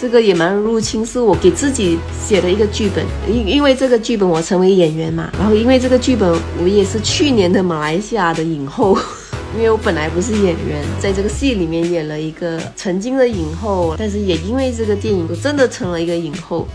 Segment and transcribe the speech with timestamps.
[0.00, 6.26] 这个野蛮入侵是我给自己写的一个剧本，因因为这个剧本我成为演员嘛，然后因为这个剧本
[6.62, 8.96] 我也是去年的马来西亚的影后。
[9.52, 16.68] 因为我本来不是演员，在这个戏里面演了一个曾经的影后，但是也因为这个电影，我真的成了一个影后。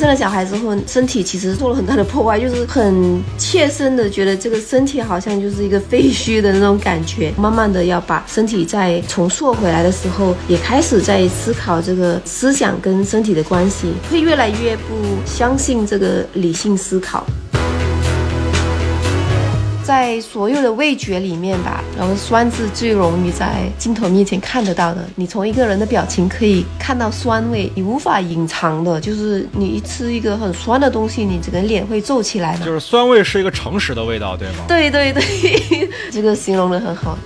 [0.00, 7.30] 生了小孩之后，身体其实做了很大的破坏，就是很切身的觉得这个身体好像就是一个废墟的那种感觉。
[7.36, 14.94] 慢慢的要把身体再重塑回来的时候，也开始在思考这个思想跟身体的关系，会越来越不
[15.26, 17.26] 相信这个理性思考。
[19.82, 25.04] 在所有的味觉里面吧，然后酸是最容易在镜头面前看得到的。
[25.16, 32.64] 你从一个人的表情可以看到酸味，你无法隐藏的，就是你一吃一个很酸的东西，你整个脸会皱起来的。
[32.64, 34.64] 就是酸味是一个诚实的味道，对吗？
[34.68, 35.22] 对对对，
[36.12, 37.18] 这个形容的很好。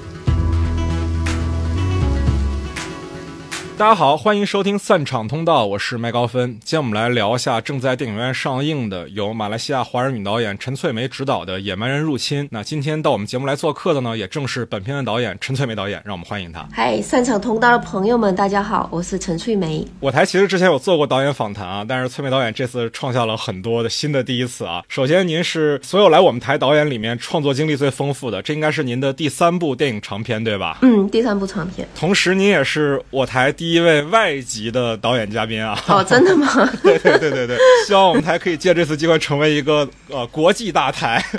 [3.76, 6.52] 大家好，欢迎收听散场通道，我是麦高芬。
[6.62, 12.44] 今天我们来聊一下正在电影院上映的由马来西亚华人女导演陈翠梅执导的《野蛮人入侵》。
[12.52, 16.64] 那今天到我们节目来做客的呢，也正是本片的导演陈翠梅导演，让我们欢迎她。
[16.72, 19.84] 嗨，散场通道的朋友们，大家好，我是陈翠梅。
[19.98, 24.84] 我台其实之前有做过导演访谈啊，但是翠梅导演这次创下了很多的新的第一次啊。
[24.88, 30.78] 首先，您是所有来我们台导演里面创作经历最丰富的，这应该是您的第三部电影长片，对吧？
[30.82, 31.88] 嗯，第三部长片。
[31.96, 35.78] 同时，您也是我台第一位外籍的导演嘉宾啊！
[35.88, 36.46] 哦，真的吗？
[36.82, 41.24] 对对对对对，希望我们台可以借这次机会成为一个呃国际大台。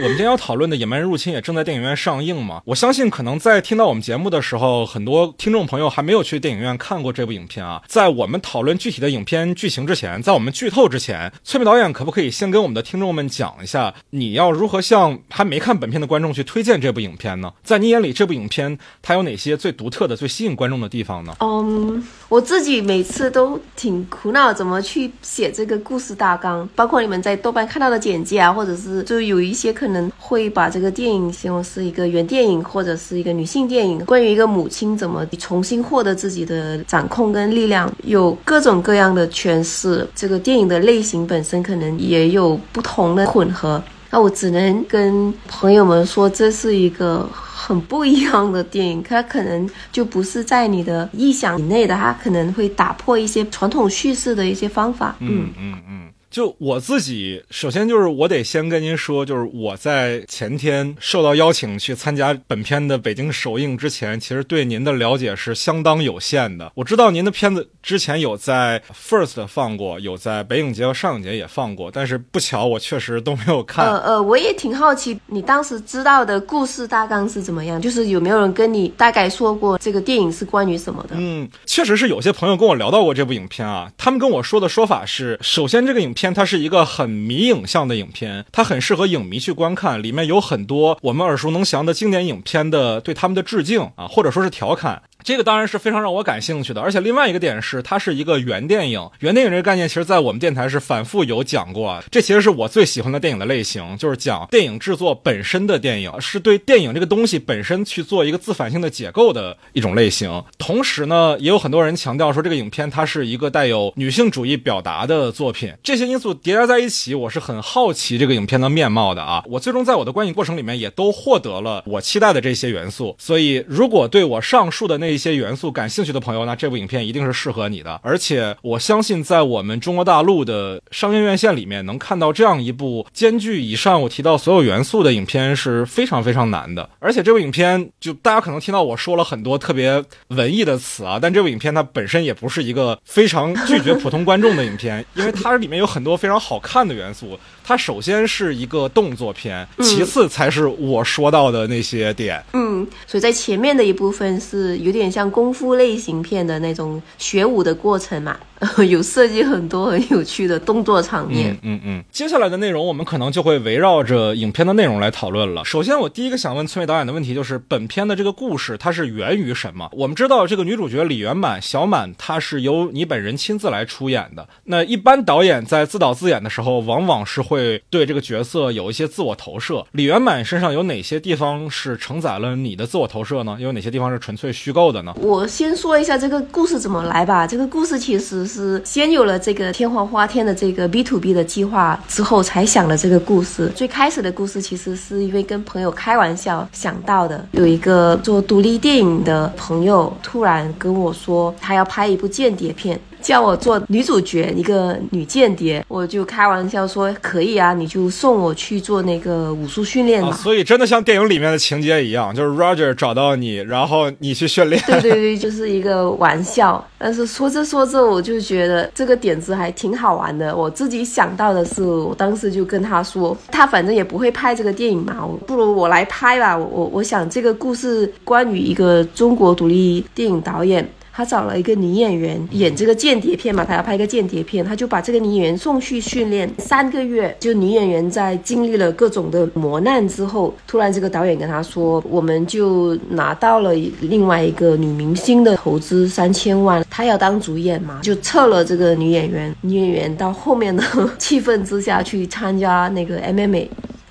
[0.00, 2.62] 我们今天要讨论的《野蛮人入侵》也正在电影院上映嘛？
[2.64, 7.82] 我相信可能在听到我们节目的时候，很多听众朋友还没有去电影院看过这部影片啊。
[7.88, 17.52] 在我们讨论具体的影片剧情之前，在我们剧透之前，崔梅导演可不可以先跟我们的听众们讲一下，你要如何向还没看本片的观众去推荐这部影片呢？
[17.64, 21.34] 在你眼里，这部影片它有哪些最独特的、最吸引观众的地方呢？
[21.40, 29.88] 嗯，我自己每次都挺苦恼，怎么去写这个故事大纲，包括你们在豆瓣看到的简介啊，或者是就有一些可。
[29.88, 40.06] 能会把这个电影形容是一个原电影，或者是一个女性电影，关于一个母亲怎么重新获得自己的掌控跟力量，有各种各样的诠释。
[40.14, 43.82] 这个电影的类型本身可能也有不同的混合。
[44.10, 55.14] 那我只能跟朋友们说，这是一个很不一样的电影，它可能就不是在你的意想以内的，它可能会打破一些传统叙事的一些方法。
[55.20, 56.07] 嗯嗯嗯。
[56.30, 66.70] 就我自己，首先就是我得先跟您说，就是我在前天受到邀请去参加本片的北京首映之前，其实对您的了解是相当有限的。
[66.74, 73.86] 我知道您的片子之前有在 First 放过，有在北影节和上影节也放过，但是不巧我确实都没有看。
[73.86, 77.80] 呃呃，我也挺好奇，你当时知道的故事大纲是怎么样？
[77.80, 81.16] 就是有没有人跟你大概说过这个电影是关于什么的？
[81.18, 86.14] 嗯，确实是有些朋友跟我聊到过这部影片啊，他们跟我说的说法是，首先这个影。
[86.18, 95.00] 片它是一个很迷影像的影片，它很适合影迷去观看，里面有很多我们耳熟能详的经典影片的对他们的致敬啊，或者说是调侃。
[95.24, 99.08] 这个当然是非常让我感兴趣的，而且另外一个点是，它是一个原电影。
[99.20, 102.02] 原电影这个概念，其实在我们电台是反复有讲过。
[102.10, 110.42] 这其实是我最喜欢的电影的类型，就是讲电影制作本身的电影，是对电影这个东西本身去做一个自反性的解构的一种类型。
[110.56, 115.72] 同时呢，也有很多人强调说，这个影片它是一个带有女性主义表达的作品。
[115.82, 119.42] 这些因素叠加在一起，我是很好奇这个影片的面貌的啊。
[119.46, 123.14] 我最终在我的观影过程里面也都获得了我期待的这些元素。
[123.18, 128.00] 所以，如果对我上述的那一些元素感兴趣的朋友，那这部影片一定是适合你的。
[128.02, 136.88] 而且我相信，在我们中国大陆的商业院线里面，能看到这样一部兼具以上我提到所有元素的影片是非常非常难的。
[136.98, 147.38] 而且这部影片，就大家可能听到我说了很多特别文艺的词啊，但这部影片它本身也不是一个非常拒绝普通观众的影片， 因为它里面有很多非常好看的元素。
[147.62, 152.42] 它首先是一个动作片，其次才是我说到的那些点。
[152.54, 158.36] 嗯，所以在前面的一部分是有点有点像功夫类型片的那种学武的过程嘛。
[158.88, 161.56] 有设计很多很有趣的动作场面。
[161.62, 165.64] 嗯嗯，接下来的内容我们可能就会围绕着影片的内容来讨论了。
[165.64, 169.90] 首先，我第一个想问崔导演的问题就是，本片的这个故事它是源于什么？
[169.92, 174.48] 我们知道这个女主角李圆满小满，她是由你本人亲自来出演的。
[174.64, 179.84] 那一般导演在自导自演的时候，往往是会对这个角色有一些自我投射。
[179.92, 183.56] 李圆满身上有哪些地方是承载了你的自我投射呢？
[183.60, 184.68] 有哪些地方是纯粹虚？
[184.68, 185.14] 构的呢？
[185.22, 187.46] 我先说一下这个故事怎么来吧。
[187.46, 193.70] 这个故事其实是先有了这个天皇花天的这个 B to B 的计划之后，才想了这个故事。
[193.76, 197.46] 最开始的故事其实是因为跟朋友开玩笑想到的。
[197.52, 202.98] 有一个做独立电影的朋友突然跟我说，他要拍一部间谍片。
[203.28, 210.32] 叫我做女主角，一个女间谍，我就开玩笑说可以啊，你就送我去做那个武术训练嘛。
[210.32, 214.82] 所以真的像电影里面的情节一样，就是 Roger 找到你，然后你去训练。
[214.86, 216.82] 对对对，就是一个玩笑。
[216.96, 220.56] 但是说着说着，我就觉得这个点子还挺好玩的。
[220.56, 226.56] 我自己想到的是，我当时就跟他说，他反正也不会拍这个电影嘛，不如我来拍吧。
[226.56, 230.88] 我我我想这个故事关于一个中国独立电影导演。
[231.18, 237.36] 他找了一个女演员演这个间谍片嘛，他要拍一个间谍片，他就把这个女演员送去训练三个月。
[237.40, 249.52] 就女演员在经历了各种的磨难之后，突然这个导演跟他说，我们就拿到了另外一个女明星的投资三千万，他要当主演嘛，就撤了这个女演员。
[249.62, 250.84] 女演员到后面的
[251.18, 253.66] 气氛之下去参加那个 MMA，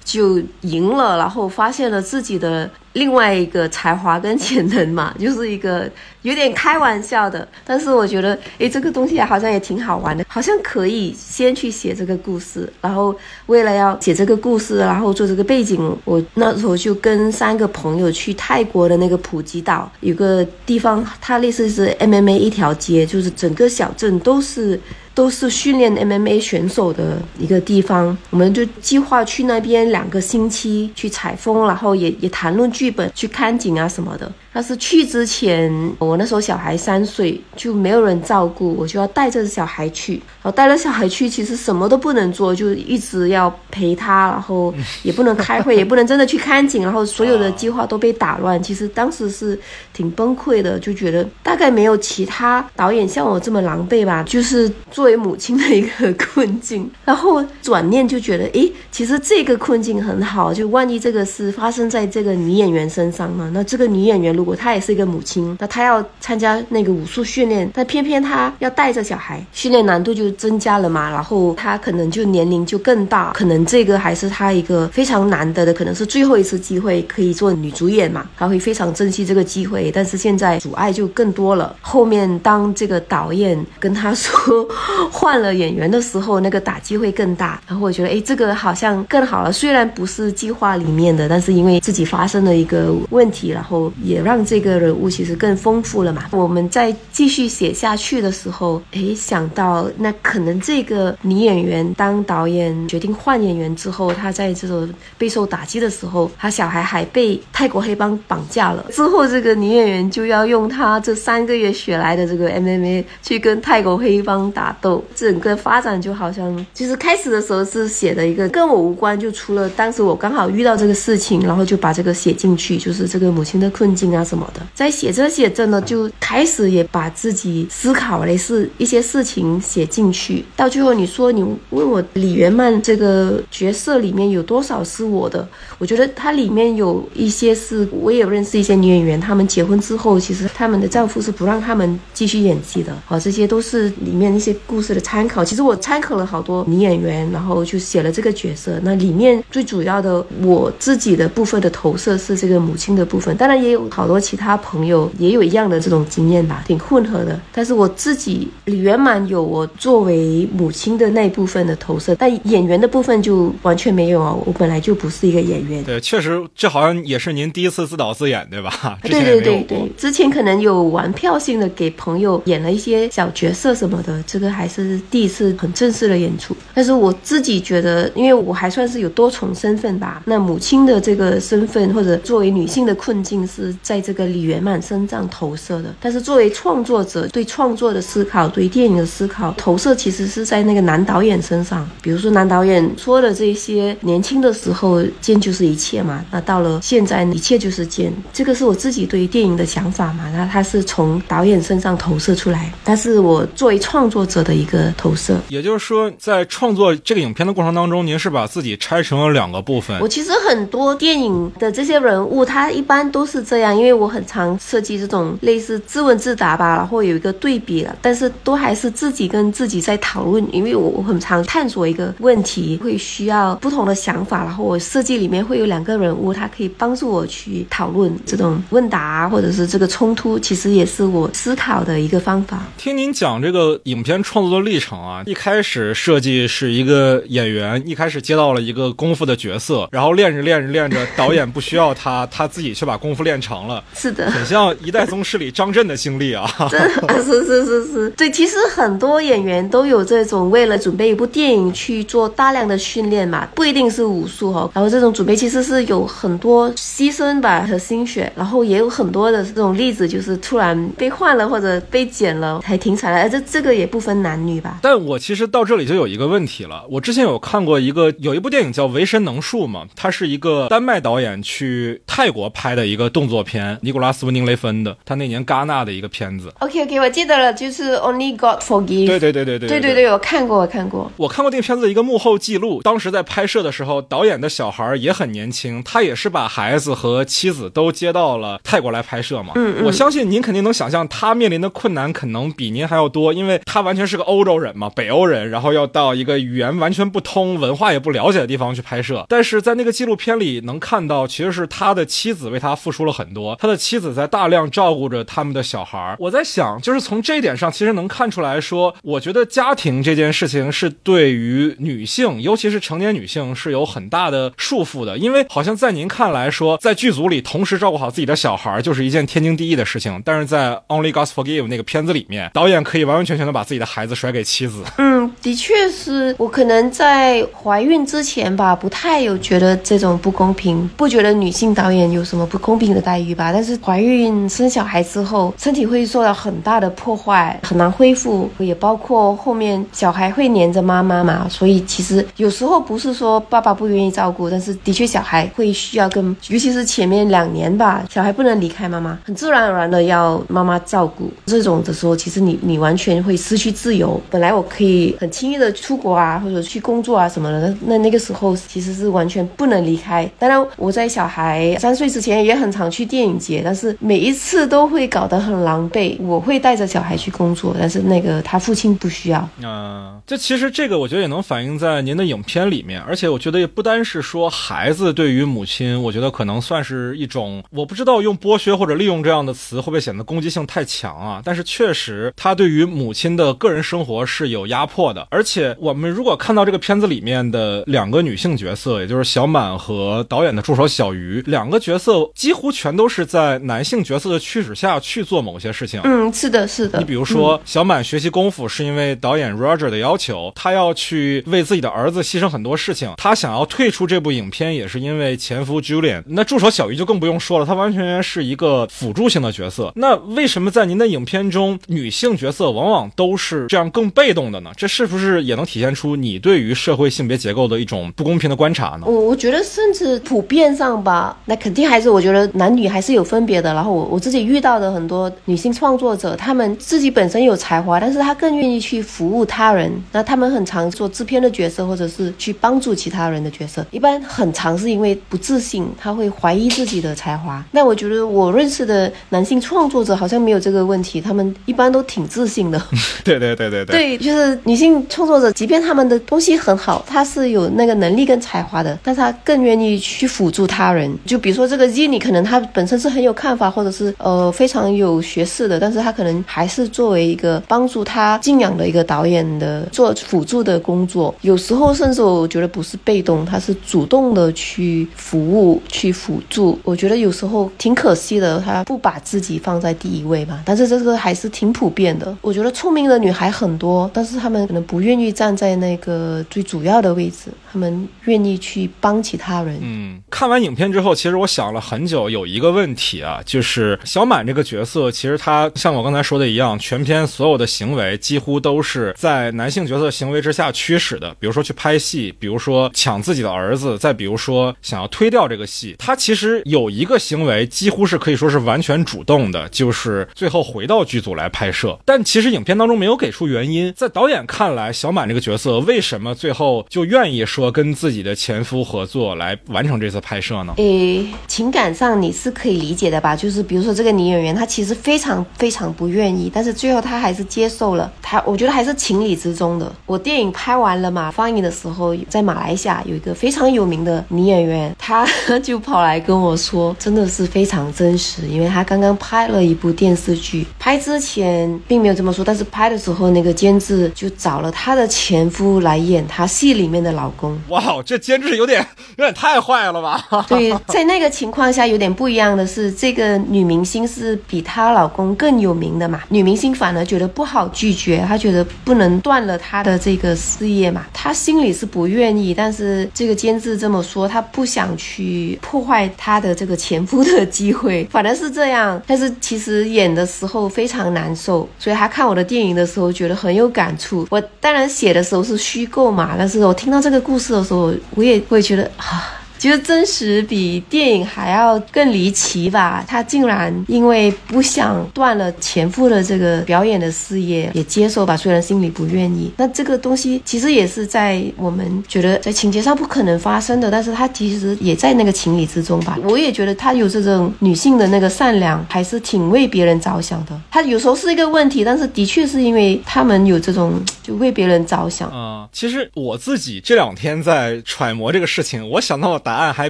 [0.08, 2.70] 就赢了，然后发现了自己的。
[2.94, 5.88] 另外一个才华跟潜能嘛，就是一个
[6.24, 13.16] 有点开玩笑的，但是我觉得，诶，这个东西好像也挺好玩的，好像可以先去写这个故事，然后
[13.46, 24.80] 为了要写这个故事，然后做这个背景，我那时候就跟三个朋友去泰国的那个普吉岛，有个地方，它类似是 MMA 一条街，就是整个小镇都是
[25.18, 32.92] 都是训练 MMA 选手的一个地方，我们就计划去那边两个星期去采风，然后也也谈论剧。
[32.92, 40.14] 本去看景啊什么的，但是去之前，我那时候小孩三岁，就没有人照顾，我就要带着小孩去。
[40.42, 44.74] 然后带着小孩去，其实什么都不能做，就一直要陪他，然后
[45.04, 48.60] 也不能开会，也不能真的去看景，然后所有的计划都被打乱。
[48.64, 49.60] 其实当时是
[49.94, 56.90] 挺崩溃的，就觉得大概没有其他导演像我这么狼狈吧，就是作为母亲的一个 困境。
[57.06, 62.88] 然后转念就觉得，诶，其实这个困境很好，就万一这个是发生在这个女演员。
[62.88, 71.10] 身上呢，那这个女演员如果她也是一个母亲，那她要参加那个武术训练，但偏偏她要带着小孩，训练难度就增加了嘛。
[71.10, 78.28] 然后她可能就年龄就更大，可能这个还是她一个非常难得的，可能是最后一次机会可以做女主演嘛。
[78.38, 81.76] 她会非常珍惜这个机会，但是现在阻碍就更多了。
[81.82, 84.68] 后面当这个导演跟她说
[85.12, 87.60] 换了演员的时候，那个打击会更大。
[87.68, 89.52] 然后我觉得，哎，这个好像更好了。
[89.52, 92.68] 虽然不是计划里面的，但是因为自己发生了一。
[92.68, 96.26] 个问题，然后也让这个人物其实更丰富了嘛。
[96.32, 108.84] 我们在继续写下去的时候，诶，想到那可能这个女演员当导演决定换演员之后，她在这种备受打击的时候，她小孩还被泰国黑帮绑架了。
[108.92, 115.02] 之后这个女演员就要用她这三个月学来的这个 MMA 去跟泰国黑帮打斗。
[115.16, 122.58] 整个发展就好像，其实开始的时候是写的一个跟我无关，就除了当时我刚好遇到这个事情，然后就把这个写进。
[122.58, 135.48] 去就是这个母亲的困境啊啊什么的，在写这些真的就开始也把自己思考类似一些事情写进去，到最后你说你问我李元曼这个角色里面有多少是我的，
[135.78, 145.44] 我觉得它里面有一些是我也认识一些女演员，她们结婚之后其实她们的丈夫是不让她们继续演技的，好这些都是里面一些故事的参考。
[145.44, 148.80] 其实我参考了好多女演员，然后就写了这个角色。
[148.84, 152.38] 那里面最主要的我自己的部分的投射是。
[152.38, 157.40] 这个母亲的部分，当然也有好多其他朋友也有一样的这种经验吧，挺混合的。
[157.52, 164.36] 但是我自己李圆满有我作为母亲的那一部分的投射，但演员的部分就完全没有啊。
[164.46, 165.84] 我本来就不是一个演员。
[165.84, 168.98] 对，确实这好像也是您第一次自导自演，对吧？
[169.04, 176.56] 对对对对，之前可能有玩票性的给朋友演了一些小角色什么的，这个还是第一次很正式的演出。
[176.74, 182.18] 但是我自己觉得，因为我还算是有多重身份吧，那母亲的这个身份或者。
[182.24, 191.88] 作为女性的困境是在这个李圆满身上投射的，但是作为创作者对创作的思考、对电影的思考投射，其实是在那个男导演身上。
[192.02, 200.30] 比如说男导演说的这些，年轻的时候剑就是一切嘛，那到了现在一切就是剑，这个是我自己对电影的想法嘛。
[200.32, 205.38] 那他是从导演身上投射出来，但是我作为创作者的一个投射。
[205.50, 210.00] 也就是说，在创作这个影片的过程当中，您是把自己拆成了两个部分。
[210.02, 212.18] 我其实很多电影的这些人。
[212.28, 232.62] 物他一般都是这样，因为因为我很常设计这种类似自问自答吧，然后有一个对比了，但是都还是自己跟自己在讨论，因为我我很常探索一个问题，会需要不同的想法，然后我设计里面会有两个人物，他可以帮助我去讨论这种问答或者是这个冲突，其实也是我思考的一个方法。
[232.78, 246.50] 听您讲这个影片创作的历程啊，一开始设计是一个演员，一开始接到了一个功夫的角色，然后练着练着练着，导演不需要他，他自己却把功夫练成了，是的，很像《一代宗师》里张震的经历啊。
[246.70, 254.70] 真的是是是是，对，其实很多演员都有这种为了准备一部电影去做大量的训练嘛，不一定是武术哈。
[254.74, 263.28] 然后这种准备其实是有很多牺牲吧和心血，然后也有很多的这种例子，就是突然被换了或者被剪了才停产了。
[263.30, 264.80] 这这个也不分男女吧。
[264.82, 276.54] 但我其实到这里就有一个问题了，我之前有看过一个有一部电影叫《维神能术》嘛，它是一个丹麦导演去泰国拍的一个动作片，尼古拉斯温宁雷芬的，他那年戛纳的一个片子。
[276.60, 279.08] OK OK，我记得了，就是 Only God Forgive。
[279.08, 281.12] 对对对对对对对对，我看过，我看过。
[281.18, 289.54] 我看过那个片子的一个幕后记录，当时在拍摄的时候，导演的小孩也很年轻，他也是把孩子和妻子都接到了泰国来拍摄嘛。
[289.56, 299.26] 嗯嗯我相信您肯定能想象他面临的困难可能比您还要多，因为他完全是个欧洲人嘛，北欧人，然后要到一个语言完全不通、文化也不了解的地方去拍摄。
[299.28, 306.16] 但是在那个纪录片里能看到，其实是他的妻子为他付出了很多，他的妻子在大量照顾着他们的小孩。
[306.20, 324.84] 我在想，就是从这一点上，其实能看出来说，我觉得家庭这件事情是对于女性，尤其是成年女性是有很大的束缚的，因为好像在您看来说，在剧组里同时照顾好自己的小孩就是一件天经地义的事情，但是在《Only God Forgive》那个片子里面，导演可以完完全全的把自己的孩子甩给妻子。
[324.98, 333.47] 嗯，的确是我可能在怀孕之前吧，不太有觉得这种不公平，不觉得女性导演有什么不公平的待遇吧。
[333.52, 351.30] 但是怀孕生小孩之后，身体会受到很大的破坏，很难恢复，也包括后面小孩会黏着妈妈嘛，所以其实有时候不是说爸爸不愿意照顾，但是的确小孩会需要跟，尤其是前面两年吧，小孩不能离开妈妈，很自然而然的要妈妈照顾。
[351.46, 354.20] 这种的时候，其实你你完全会失去自由。
[354.30, 360.30] 本来我可以很轻易的出国啊，或者去工作啊什么的，那那那个时候其实是完全不能离开。
[360.38, 366.16] 当然，我在小孩三岁之前也很常去电影节，但是每一次都会搞得很狼狈。
[366.22, 369.50] 我会带着小孩去工作，但是那个他父亲不需要。
[369.64, 381.42] 嗯，这其实这个我觉得也能反映在您的影片里面，而且我觉得也不单是说孩子对于母亲，我觉得可能算是一种，我不知道用剥削或者利用这样的词会不会显得攻击性太强啊？
[381.44, 396.02] 但是确实，他对于母亲的个人生活是有压迫的，而且我们如果看到这个片子里面的两个女性角色，也就是小满和导演的助手小鱼，两个角色几乎全都是在男性角色的驱使下去做某些事情。
[396.04, 397.00] 嗯，是的，是的。
[397.00, 403.14] 你比如说，小满学习功夫是因为导演 Roger 的要求，他要去为自己的儿子牺牲很多事情。
[403.18, 406.24] 他想要退出这部影片，也是因为前夫 Julian。
[406.28, 409.92] 那助手小鱼就更不用说了，他完全是一个辅助性的角色。
[409.96, 414.72] 那为什么在您的影片中，女性角色往往都是这样更被动的呢？
[414.76, 419.02] 这是不是也能体现出你对于社会性别结构的一种不公平的观察呢？
[419.06, 423.74] 我我觉得甚至普遍上吧，那肯定还是我觉得男女还是有分别的。
[423.74, 429.92] 然后我我自己遇到的很多女性创作者，她们自己本身有才华，但是她更愿意去服务他人。
[430.12, 433.86] 那她们很常做制片的角色，或者是去帮助其他人的角色。
[433.92, 437.64] 一般很常是因为不自信，她会怀疑自己的才华。
[437.72, 442.82] 那我觉得我认识的男性创作者好像没有这个问题，他们一般都挺自信的。
[443.24, 443.86] 对对对对对。
[443.86, 451.14] 对，就是女性创作者，即便他们的东西很好，她是有那个能力跟才华的，但是她更愿意去辅助他人。
[451.26, 461.34] 就比如说这个 Z，你可能他本身是很有看法，或者是呃非常有学识的，但是他可能还是作为一个帮助他敬仰的一个导演的做辅助的工作。
[461.42, 466.78] 有时候甚至我觉得不是被动，他是主动的去服务、去辅助。
[466.84, 470.62] 我觉得有时候挺可惜的，他不把自己放在第一位吧。
[470.66, 472.36] 但是这个还是挺普遍的。
[472.42, 479.78] 我觉得聪明的女孩很多，但是她们可能不愿意站在那个最主要的位置，们愿意去帮其他人。
[479.82, 495.96] 嗯，看完影片之后，其实我想了很久，有一个问题啊，就是小满这个角色，其实他像我刚才说的一样，全片所有的行为几乎都是在男性角色行为之下驱使的，比如说去拍戏，比如说抢自己的儿子，再比如说想要推掉这个戏。
[496.00, 501.98] 他其实有一个行为，几乎是可以说是完全主动的，就是最后回到剧组来拍摄。
[502.06, 510.74] 但其实影片当中没有给出原因，在导演看来，小满这个角色为什么最后就愿意说跟自己的前夫合作来完成这次拍摄呢？
[510.78, 513.36] 诶，情感上你是可以理解的吧。
[513.36, 518.12] 就是比如说这个女演员，她其实非常非常不愿意，但是最后她还是接受了。
[518.22, 519.92] 她我觉得还是情理之中的。
[520.06, 525.28] 我电影拍完了嘛，放映的时候在马来西亚有一个非常有名的女演员，她
[525.64, 537.57] 就跑来跟我说，真的是非常真实，因为她刚刚拍了一部电视剧，拍之前并没有这么说，但是拍的时候那个监制就找了她的前夫来演她戏里面的老公。
[537.70, 538.86] 哇，这监制有点
[539.18, 540.26] 有点太坏了吧？
[540.48, 559.02] 对，在那个情况下有点不一样的是，这个女明星是比她老公更有名的嘛，女明星反而觉得不好拒绝，她觉得不能断了她的这个事业嘛，她心里是不愿意，但是这个监制这么说，她不想去破坏她的这个前夫的机会， 反正是这样。
[559.06, 564.28] 但是其实演的时候非常难受，所以她看我的电影的时候觉得很有感触。
[564.30, 569.34] 我当然写的时候是虚构嘛，但是我听到这个故事的时候，我也会觉得啊。
[569.58, 573.04] 其实真实比电影还要更离奇吧？
[573.08, 579.52] 她竟然因为不想断了前夫的这个表演的事业，也接受吧，虽然心里不愿意。
[579.58, 586.20] 那这个东西其实也是在我们觉得在情节上不可能发生的，但是她其实也在那个情理之中吧。
[586.24, 590.60] 我也觉得她有这种女性的那个善良，还是挺为别人着想的。
[590.70, 595.30] 她有时候是一个问题，但是的确是因为他们有这种就为别人着想。
[595.32, 599.42] 啊，其实我自己这两天在揣摩这个事情，我想到。
[599.48, 599.90] 答案还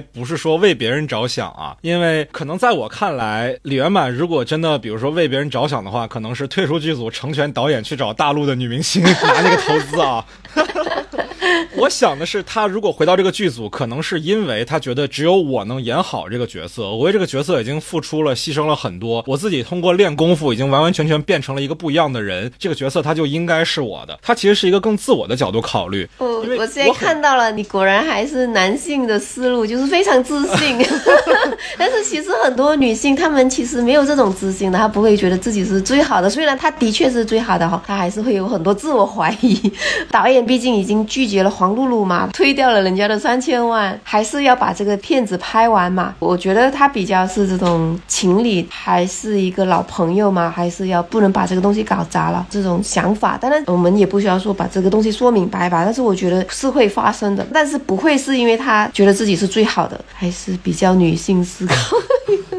[0.00, 10.24] 不是说为别人着想啊，因为可能在我看来，李圆满如果真的比如说为别人着想的话，可能是退出剧组，成全导演去找大陆的女明星拿那个投资啊。
[11.76, 16.82] 我想的是，他如果回到这个剧组，可能是因为他觉得只有我能演好这个角色。
[16.90, 22.50] 我为这个角色已经付出了、牺牲了很多，我自己通过练功夫已经完完全全变成了一个不一样的人。
[22.58, 24.18] 这个角色他就应该是我的。
[24.20, 26.08] 他其实是一个更自我的角度考虑。
[26.18, 26.26] 我
[26.58, 30.78] 我现在看到了，你果然还是男性的思路， 就是非常自信。
[31.76, 36.28] 但是其实很多女性她们其实没有这种自信的，她不会觉得自己是最好的。
[36.28, 39.60] 虽然她的确是最好的哈，她还是会有很多自我怀疑。
[40.10, 46.14] 导演毕竟已经拒绝了黄露露嘛，推掉了人家的三千万，还是要把这个片子拍完嘛。
[46.18, 53.38] 我觉得他比较是这种情理，还是一个老朋友嘛，还是要不能把这个东西搞砸了这种想法。
[53.40, 55.84] 当然，我们也不需要说把这个东西说明白吧。
[55.84, 61.96] 但是我觉得是会发生的，但是不会是因为他觉得自己是最好的，还是比较女性思考。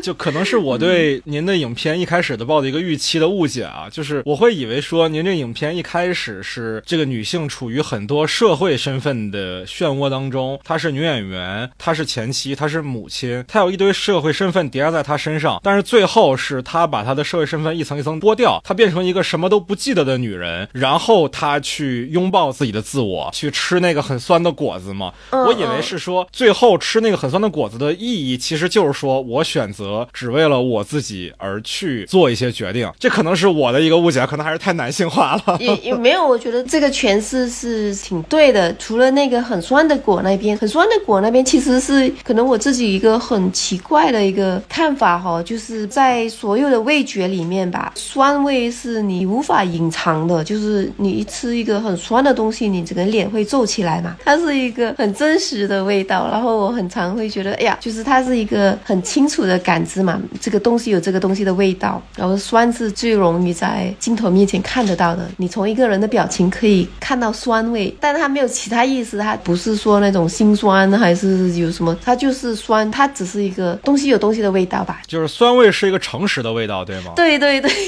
[0.02, 25.14] 就可能是我对您的影片一开始的抱的一个预期的误解啊，就是我会以为说您这影片一开始是这个女性处于很多社会身份的漩涡当中，她是女演员，她是前妻，她是母亲，她有一堆社会身份叠加在她身上，但是最后是她把她的社会身份一层一层剥掉，她变成一个什么都不记得的女人，然后她去拥抱自己的自我，去吃那个很酸的果子嘛。
[25.32, 29.89] 我以为是说最后吃那个很酸的果子的意义，其实就是说我选择。
[30.14, 35.58] 只为了我自己而去做一些决定，这可能是我的一个误解，可能还是太男性化了。
[35.60, 38.76] 也也没有，我觉得这个诠释是挺对的。
[38.78, 54.16] 除了那个很酸的果那边，很酸的果那边其实是可能我自己一个很奇怪的一个看法哈，就是在所有的味觉里面吧，酸味是你无法隐藏的，就是你一吃一个很酸的东西，你整个脸会皱起来嘛。
[54.24, 59.79] 它是一个很真实的味道，然后我很常会觉得，哎呀，就是它是一个很清楚的感。
[59.86, 65.30] 芝麻这个东西有这个东西的味道，然后酸是最容易在镜头面前看得到的。
[65.38, 75.02] 你从一个人的表情可以看到酸味，但是它没有其他意思，它不是说那种心酸还是有什么，它就是酸，它只是一个东西有东西的味道吧。
[75.08, 77.14] 就是酸味是一个诚实的味道，对吗？
[77.16, 77.70] 对对对。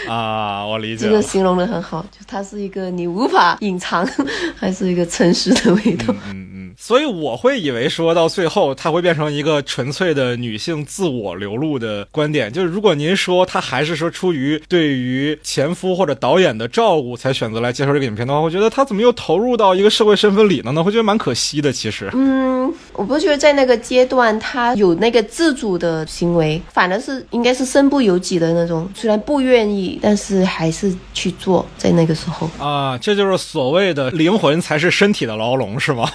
[0.08, 1.06] 啊，我理解。
[1.06, 4.08] 这个形容的很好，就它是一个你无法隐藏，
[4.56, 6.06] 还是一个诚实的味道。
[6.30, 6.59] 嗯嗯。
[6.82, 12.50] 所以我会以为说到最后，它会变成一个纯粹的女性自我流露的观点。
[12.50, 20.82] 就是如果您说她还是说出于对于前夫或者导演的照顾才选择来接受这个影片的话，我觉得她怎么又投入到一个社会身份里了呢？
[20.82, 21.70] 会觉得蛮可惜的。
[21.70, 28.90] 其实，嗯，我不觉得在那个阶段她有那个自主的行为，反而是应该是身不由己的那种。
[28.94, 31.66] 虽然不愿意，但是还是去做。
[31.76, 36.10] 在那个时候啊，这就是所谓的灵魂才是身体的牢笼，是吗？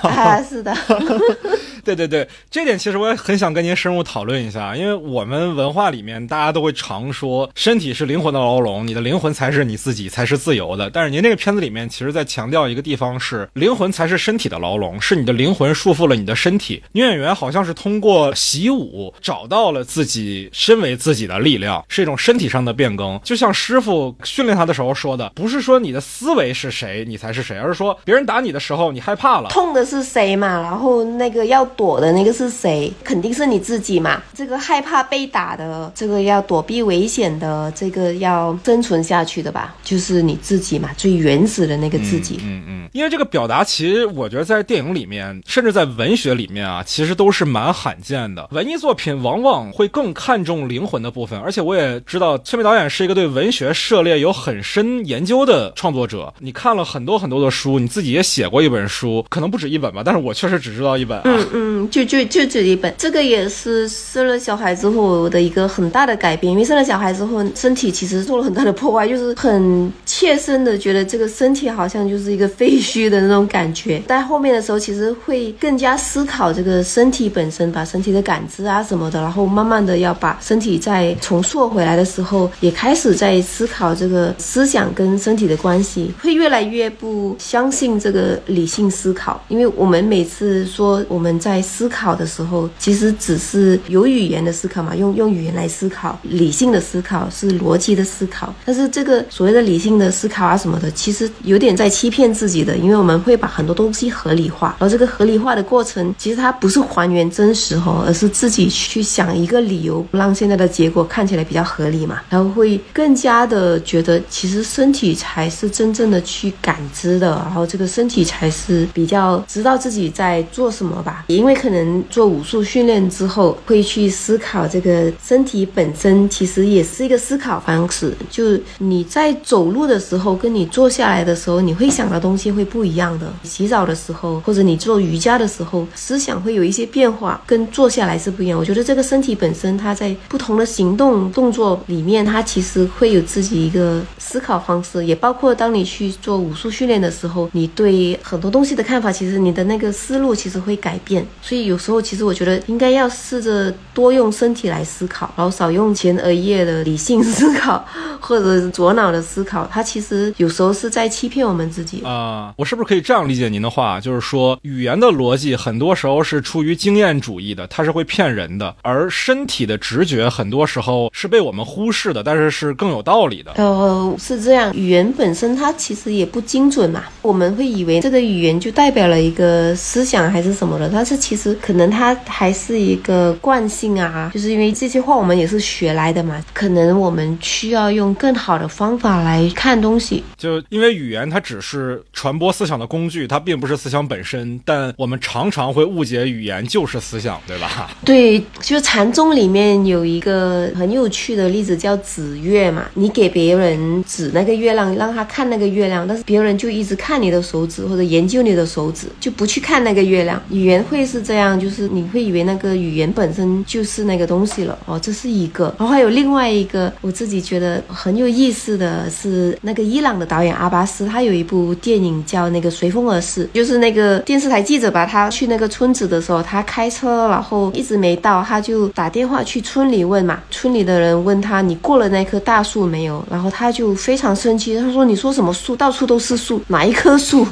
[0.55, 0.74] 是是的。
[1.96, 10.90] 对对对，这点其实我也很想跟您深入讨论一下，因为我们文化里面大家都会常说身体是灵魂的牢笼，你的灵魂才是你自己，才是自由的。
[10.90, 16.82] 但是您这个片子里面，其实在强调一个地方是灵魂才是身体的牢笼，是你的灵魂束缚了你的身体。
[16.94, 23.20] 女演员好像是通过习武找到了自己身为自己的力量，是一种身体上的变更。
[23.24, 30.62] 就像师傅训练他的时候说的，不是说你的思维是谁，你才是谁，而是说别人打你的时候，你害怕了，痛的是谁嘛？
[30.62, 32.92] 然后那个要躲的那个是谁？
[33.04, 34.22] 肯定是你自己嘛。
[34.34, 42.40] 这个害怕被打的，这个要躲避危险的，这个要生存下去的吧，就是你自己嘛，最原始的那个自己。
[42.44, 48.48] 嗯嗯，因为这个表达，其实我觉得在电影里面，甚至在文学里面啊，其实都是蛮罕见的。
[48.52, 56.34] 文艺作品往往会更看重灵魂的部分，而且我也知道崔明导演是一个对文学涉猎有很深研究的创作者。
[56.40, 61.24] 你看了很多很多的书，你自己也写过一本书，可能不止一本吧，但是我确实只知道一本啊。
[61.26, 74.00] 嗯嗯，嗯就就就这一本，这个也是生了小孩之后的一个很大的改变，因为生了小孩之后，身体其实受了很大的破坏，就是很切身的觉得这个身体好像就是一个废墟的那种感觉。
[74.08, 133.32] 在后面的时候，其实会更加思考这个身体本身，把身体的感知啊什么的，然后慢慢的要把身体再重塑回来的时候，也开始在思考这个思想跟身体的关系，会越来越不相信这个理性思考，因为我们每次说我们在在思考的时候，其实只是有语言的思考嘛，用用语言来思考，理性的思考是逻辑的思考，但是这个所谓的理性的思考啊什么的，其实有点在欺骗自己的，因为我们会把很多东西合理化，而这个合理化的过程，其实它不是还原真实哦，而是自己去想一个理由，让现在的结果看起来比较合理嘛，然后会更加的觉得，其实身体才是真正的去感知的，然后这个身体才是比较知道自己在做什么吧，因为可能做武术训练之后，会去思考这个身体本身其实也是一个思考方式，就你在走路的时候，跟你坐下来的时候，你会想的东西会不一样的。
[133.44, 138.58] 洗澡的时候，或者你做瑜伽的时候，思想会有一些变化，跟坐下来是不一样。
[138.58, 151.25] 我觉得这个身体本身，它在不同的行动动作里面，它其实会有自己一个思考方式，也包括当你去做武术训练的时候，你对很多东西的看法，其实你的那个思路其实会改变。
[151.42, 157.86] 所以有时候，其实我觉得应该要试着多用身体来思考，然后少用前额叶的理性思考，
[158.20, 159.68] 或者是左脑的思考。
[159.72, 162.54] 它其实有时候是在欺骗我们自己啊。
[162.58, 164.00] 我是不是可以这样理解您的话？
[164.00, 173.52] 就是说，语言的逻辑很多时候是出于经验主义的，它是会骗人的；而身体的直觉很多时候是被我们忽视的，但是是更有道理的。
[173.56, 177.04] 呃，是这样，语言本身它其实也不精准嘛。
[177.22, 186.44] 我们会以为这个语言就代表了一个思想还是什么的，它是其实可能它还是一个惯性啊，就是因为这些话我们也是学来的嘛。
[186.54, 190.24] 可能我们需要用更好的方法来看东西。
[190.38, 194.60] 就因为语言它只是传播思想的工具，它并不是思想本身。
[194.66, 197.90] 但我们常常会误解语言就是思想，对吧？
[198.04, 202.86] 对，就禅宗里面有一个很有趣的例子，叫指月嘛。
[202.94, 210.42] 你给别人指那个月亮，让他看那个月亮，但是别人就一直看你的手指或者研究你的手指，就不去看那个月亮。
[210.50, 214.78] 语言会是这样，就是你会以为那个语言本身就是那个东西了。
[214.86, 215.74] 哦，这是一个。
[215.78, 230.40] 然后还有另外一个，我自己觉得很有意思的是，那个伊朗的导演阿巴斯，他有一部电影叫那个《随风而逝》，就是那个电视台记者把他去那个村子的时候，他开车然后一直没到，他就打电话去村里问嘛。
[230.52, 235.76] 村里的人问他：“你过了那棵大树没有？”然后他就非常生气，他说：“你说什么树？
[235.76, 237.46] 到处都是树，哪一棵树？”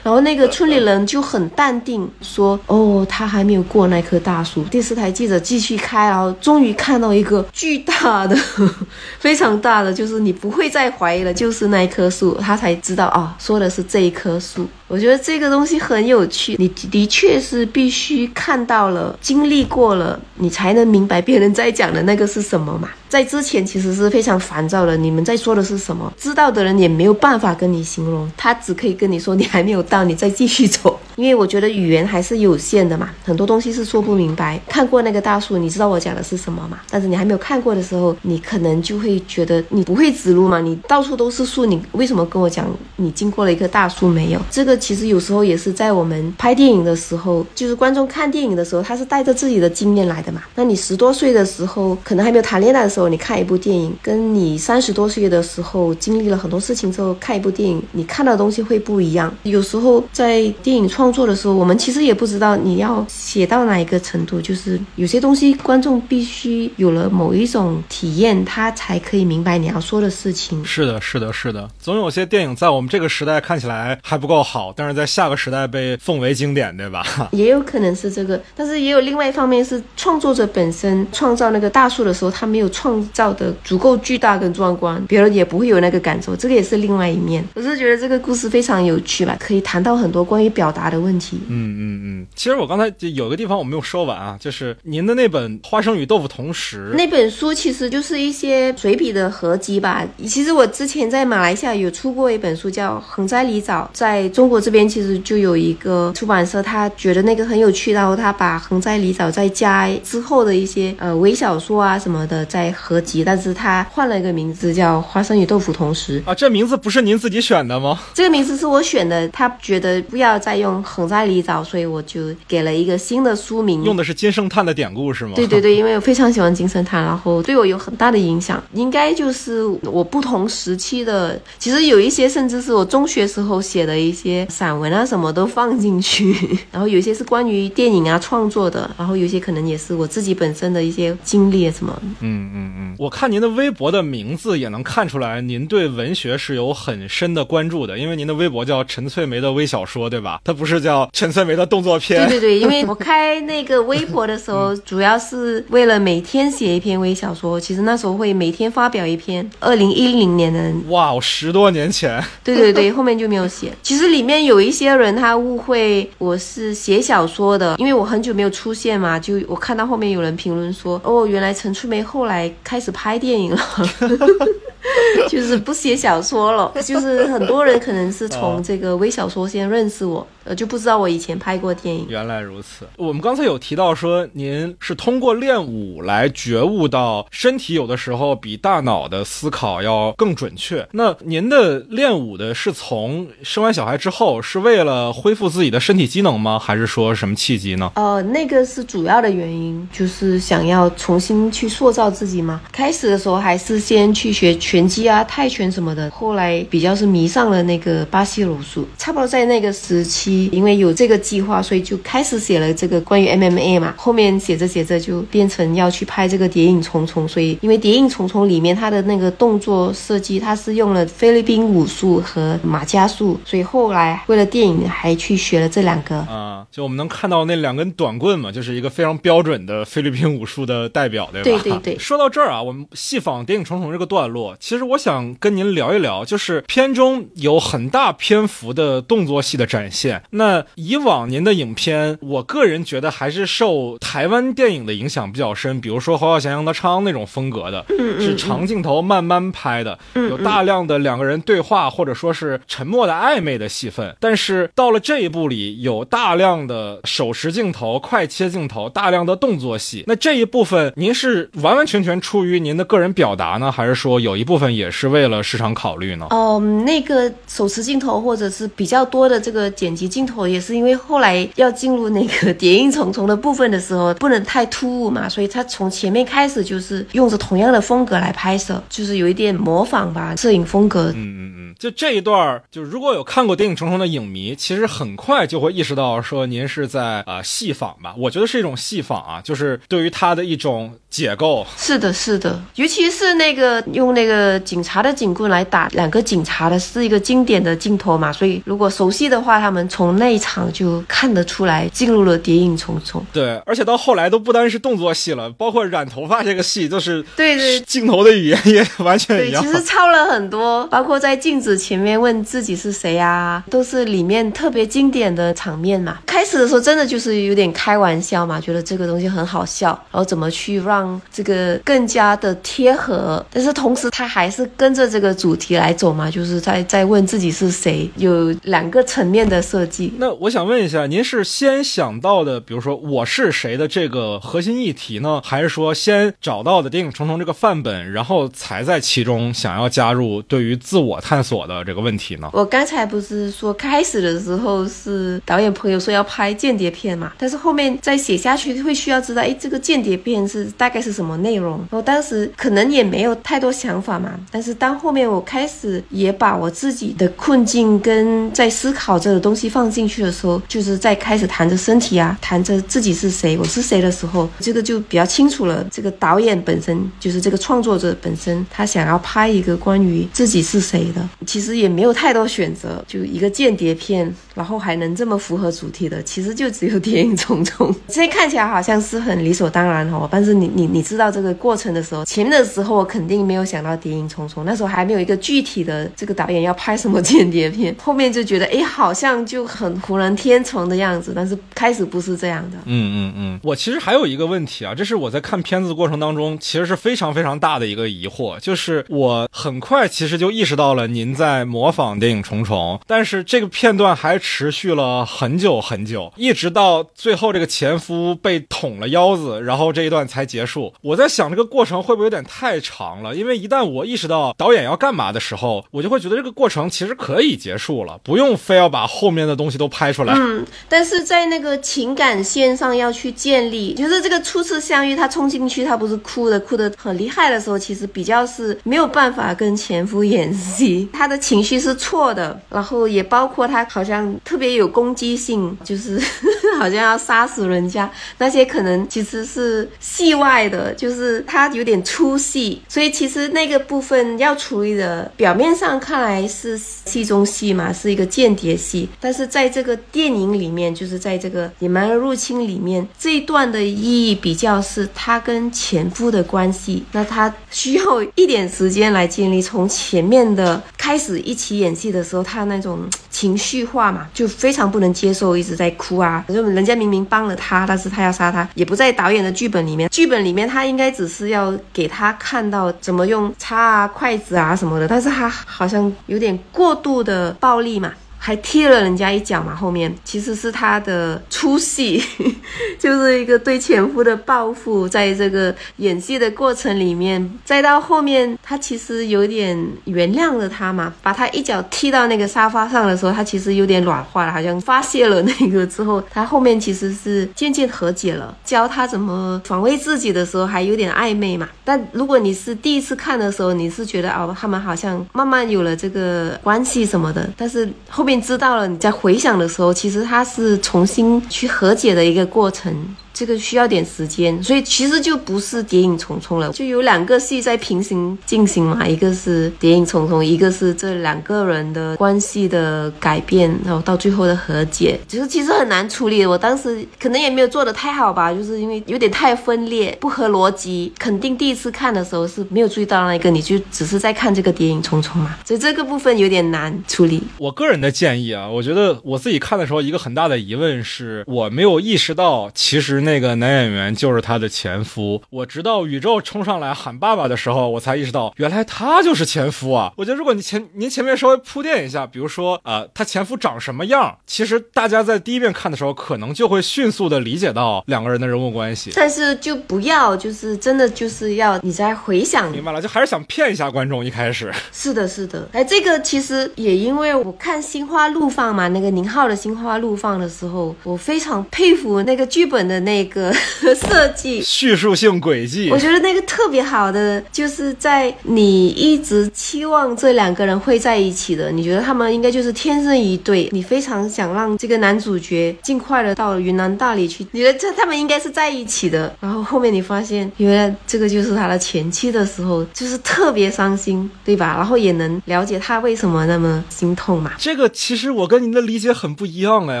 [0.02, 8.36] 然后那个村里人就很淡定说：“哦，他还没有过那棵大树。”电视台记者继续开，啊终于看到一个巨大的、
[9.18, 12.34] 非常大的，就是你不会再怀疑了，就是那一棵树。
[12.34, 14.66] 他才知道啊，说的是这一棵树。
[14.90, 22.88] 我觉得这个东西很有趣，你的确是必须看到了、经历过了，你才能明白别人在讲的那个是什么嘛。
[23.08, 26.12] 在之前其实是非常烦躁的，你们在说的是什么？
[26.16, 30.98] 知道的人也没有办法跟你形容，他只可以跟你说你还没有到，你再继续走。
[31.16, 34.60] 因为我觉得语言还是有限的嘛， 很多东西是说不明白。
[34.68, 36.80] 看过那个大树，你知道我讲的是什么嘛？
[36.88, 44.40] 但是你还没有看过的时候，你可能就会觉得你不会指路嘛，你到处都是树，你为什么跟我讲你经过了一棵大树没有？
[44.50, 50.42] 这个其实有时候也是在我们拍电影的时候，就是观众看电影的时候，他是带着自己的经验来的嘛。
[50.54, 59.32] 那你十多岁的时候，可能还没有谈恋爱的时候，你看一部电影，跟你三十多岁的时候经历了很多事情之后看一部电影，你看到的东西会不一样。
[59.42, 70.64] 有时候在电影创作的时候，我们其实也不知道你要写到哪一个程度，就是有些东西观众必须有了某一种体验，他才可以明白你要说的事情。
[70.64, 74.69] 是的，是的，是的，总有些电影在我们这个时代看起来还不够好。
[74.70, 77.04] 好，但是在下个时代被奉为经典，对吧？
[77.32, 87.44] 也有可能是这个，但是也有另外一方面是创作者本身创造那个大树的时候，他没有创造的足够巨大跟壮观，别人也不会有那个感受，这个也是另外一面。
[87.54, 91.40] 我是觉得这个故事非常有趣吧，可以谈到很多关于表达的问题。
[91.48, 100.06] 嗯嗯嗯，其实我刚才就有个地方我没有说完啊，就是您的那本《花生与豆腐同时》那本书，其实就是一些随笔的合集吧。
[100.26, 116.34] 其实我之前在马来西亚有出过一本书，叫《横斋里早》，在中国这边其实就有一个出版社，他觉得那个很有趣，然后他把《横在里早》再加之后的一些呃微小说啊什么的在合集，但是他换了一个名字叫《花生与豆腐同时》啊。
[116.34, 117.98] 这名字不是您自己选的吗？
[118.14, 125.32] 这个名字是我选的，他觉得不要再用《横在里早》，所以我就给了一个新的书名，用的是金圣叹的典故是吗？
[125.36, 136.34] 对对对，因为我非常喜欢金圣叹，然后对我有很大的影响，应该就是我不同时期的，其实有一些甚至是我中学时候写的一些散文啊，什么都放进去，
[136.72, 141.96] 然后有一些是关于电影啊创作的，然后有些可能也是我自己本身的一些经历什么。
[142.20, 150.40] 嗯嗯嗯，我看您的微博的名字也能看出来，您对文学是有很深的关注的，因为您的微博叫陈翠梅的微小说，对吧？
[150.44, 152.28] 它不是叫陈翠梅的动作片。
[152.28, 159.48] 对对对， 因为我开那个微博的时候，主要是为了每天写一篇微小说，其实那时候会每天发表一篇。
[159.60, 162.22] 二零一零年的哇，十多年前。
[162.44, 163.72] 对对对，后面就没有写。
[163.82, 173.60] 其实里面有一些人他误会我是写小说的，因为我很久没有出现嘛，就我看到后面有人评论说，哦，原来陈翠梅后来开始拍电影了。
[175.28, 182.06] 就是不写小说了，就是很多人可能是从这个微小说先认识我，呃，就不知道我以前拍过电影。
[182.08, 182.84] 原来如此。
[182.96, 190.84] 我们刚才有提到说，您是通过练武来觉悟到身体有的时候比大脑的思考要更准确。
[190.90, 196.58] 那您的练武的是从生完小孩之后，是为了恢复自己的身体机能吗？
[196.58, 197.92] 还是说什么契机呢？
[197.94, 202.60] 呃，那个是主要的原因，就是想要重新去塑造自己嘛。
[202.72, 208.84] 开始的时候还是先去学拳击啊、泰拳什么的，后来比较是迷上了那个巴西柔术。
[208.98, 213.94] 差不多在那个时期，因为有这个计划，所以就开始写了这个关于 MMA 嘛。
[213.96, 226.16] 后面写着写着就变成要去拍这个《谍影重重》，所以因为《谍影重重》里面它的那个动作设计，它是用了菲律宾武术和马加术，所以后来为了电影还去学了这两个。
[226.20, 231.62] 啊，就我们能看到那两根短棍嘛，就是一个非常标准的菲律宾武术的代表，对吧？
[231.62, 231.98] 对对对。
[231.98, 240.19] 说到这儿啊，我们细访《谍影重重》这个段落，其实我想跟您聊一聊，就是片中有很大篇幅的动作戏的展现。
[240.30, 247.84] 那以往您的影片，我个人觉得还是受台湾电影的影响比较深，比如说《侯孝贤、杨德昌》那种风格的，
[248.18, 254.16] 是长镜头慢慢拍的，有大量的两个人对话或者说是沉默的暧昧的戏份。
[254.20, 260.04] 但是到了这一部里，有大量的手持镜头、快切镜头，大量的动作戏。
[260.06, 266.26] 那这一部分，您是完完全全出于您的个人表达呢，还是说有一部分也是为了市场考虑呢？
[266.30, 281.12] 哦，那个手持镜头或者是比较多的这个剪辑镜头，也是因为后来要进入那个谍影重重的部分的时候，不能太突兀嘛，所以他从前面开始就是用着同样的风格来拍摄，就是有一点模仿吧，摄影风格。
[281.12, 288.14] 嗯嗯嗯，就这一段，就如果有看过《谍影重重》的影迷，其实很快就会意识到说您是在啊戏仿吧？
[288.18, 291.66] 我觉得是一种戏仿啊，就是对于他的一种解构。
[291.76, 298.32] 是的，是的，尤其是那个用那个警察的警棍来打两个警察的，是一个经典的镜头嘛。
[298.32, 303.24] 所以如果熟悉的话，他们从那一场就看得出来进入了谍影重重。
[303.32, 309.62] 对，而且到后来都不单是动作戏了，包括染头发这个戏，就是对对，镜头的语言也完全一样。
[309.62, 316.18] 其实抄了很多，包括在镜子前面问自己是谁啊，都是里面特别经典的场面嘛。
[316.24, 329.89] 开始的时候真的就是有点开玩笑嘛，觉得这个东西很好笑，然后怎么去让这个更加的贴合，但是同时他还是跟着这个主题来走嘛，就是在在问自己是谁，有两个层面的设计。
[330.18, 342.50] 那我想问一下，您是先想到的，比如说我是谁的这个核心议题呢，还是说先找到的《谍影重重》这个范本，然后才在其中想要加入对于自我探索的这个问题呢？
[342.52, 351.84] 我刚才不是说开始的时候是导演朋友说要拍间谍片嘛，但是后面再写下去会需要知道，哎，这个间谍片是大概是什么内容？
[351.90, 365.82] 我当时可能也没有太多想法嘛，但是当后面我开始也把我自己的困境跟在思考这个东西放放进去的时候，就是在开始谈着身体啊，谈着自己是谁，我是谁的时候，这个就比较清楚了。
[365.90, 377.90] 这个导演本身就是这个创作者本身，他想要拍一个关于自己是谁的，其实也没有太多选择，就一个间谍片，然后还能这么符合主题的，其实就只有《谍影重重》。
[378.06, 392.76] 这些看起来好像是很理所当然哦，但是你你你知道这个过程的时候，前面的时候我肯定没有想到《谍影重重》，那时候还没有一个具体的这个导演要拍什么间谍片， 后面就觉得哎，好像就很浑然天成的样子，但是开始不是这样的。
[392.86, 410.92] 嗯嗯嗯，我其实还有一个问题啊，这是我在看片子的过程当中，其实是非常非常大的一个疑惑，就是我很快其实就意识到了您在模仿《电影重重》，但是这个片段还持续了很久很久，一直到最后这个前夫被捅了腰子，然后这一段才结束。
[411.02, 413.34] 我在想这个过程会不会有点太长了？
[413.34, 420.32] 因为一旦我意识到导演要干嘛的时候，我就会觉得这个过程其实可以结束了，不用非要把后面的东西都拍出来。
[420.34, 436.18] 嗯，但是在那个情感线上要去建立，就是这个初次相遇，他冲进去，他不是哭的，哭的很厉害的时候，其实比较是没有办法跟前夫演戏， 他的情绪是错的，然后也包括他好像特别有攻击性，就是
[436.80, 459.60] 好像要杀死人家，那些可能其实是戏外的，就是他有点出戏，所以其实那个部分要处理的，表面上看来是戏中戏嘛，是一个间谍戏，但是在这个电影里面，就是在这个野蛮人入侵里面这一段的意义比较是他跟前夫的关系，那他需要一点时间来建立。
[459.60, 466.44] 从前面的开始一起演戏的时候，他那种情绪化嘛，就非常不能接受，一直在哭啊。
[466.48, 470.08] 就人家明明帮了他，但是他要杀他，也不在导演的剧本里面。
[470.08, 478.12] 剧本里面他应该只是要给他看到怎么用叉啊、筷子啊什么的，但是他好像有点过度的暴力嘛。
[478.42, 482.20] 还踢了人家一脚嘛，后面其实是他的出戏，
[482.98, 501.68] 就是一个对前夫的报复，在这个演戏的过程里面，再到后面他其实有点原谅了他嘛，把他一脚踢到那个沙发上的时候，他其实有点软化了，好像发泄了那个之后，他后面其实是渐渐和解了，教他怎么防卫自己的时候还有点暧昧嘛。
[501.84, 508.29] 但如果你是第一次看的时候，你是觉得哦，他们好像慢慢有了这个关系什么的，但是后面。
[508.38, 512.94] 知道了，你在回想的时候，其实它是重新去和解的一个过程。
[513.32, 526.44] 这个需要点时间，所以其实就不是谍影重重了，就有两个戏在平行进行嘛，一个是谍影重重，一个是这两个人的关系的改变，然后到最后的和解，其实其实很难处理。
[526.44, 531.10] 我当时可能也没有做的太好吧，就是因为有点太分裂，不合逻辑。
[531.18, 537.42] 肯定第一次看的时候是没有注意到那个，你就只是在看这个谍影重重嘛，所以这个部分有点难处理。
[537.56, 543.29] 我个人的建议啊，我觉得我自己看的时候，一个很大的疑问是我没有意识到，其实那。
[543.30, 550.12] 那个男演员就是他的前夫，我直到宇宙冲上来喊爸爸的时候，我才意识到原来他就是前夫啊！
[550.16, 559.12] 我觉得如果你前您前面稍微铺垫一下，比如说呃，他前夫长什么样，其实大家在第一遍看的时候，可能就会迅速的理解到两个人的人物关系。
[559.14, 564.24] 但是就不要，就是真的就是要你再回想，明白了，就还是想骗一下观众。
[564.24, 573.09] 一开始 是的，是的，哎，这个其实也因为我看《心花怒放》嘛，那个宁浩的《心花怒放》的时候，我非常佩服那个剧本的那。
[573.10, 573.52] 那个
[573.96, 589.34] 设计叙述性轨迹，我觉得那个特别好的，就是在你一直期望这两个人会在一起的，你觉得他们应该就是天生一对，你非常想让这个男主角尽快的到云南大理去，你觉得这他们应该是在一起的。
[589.40, 594.76] 然后后面你发现，原来这个就是他的前妻的时候，就是特别伤心，对吧？
[594.76, 597.54] 然后也能了解他为什么那么心痛嘛。
[597.58, 600.00] 这个其实我跟您的理解很不一样哎，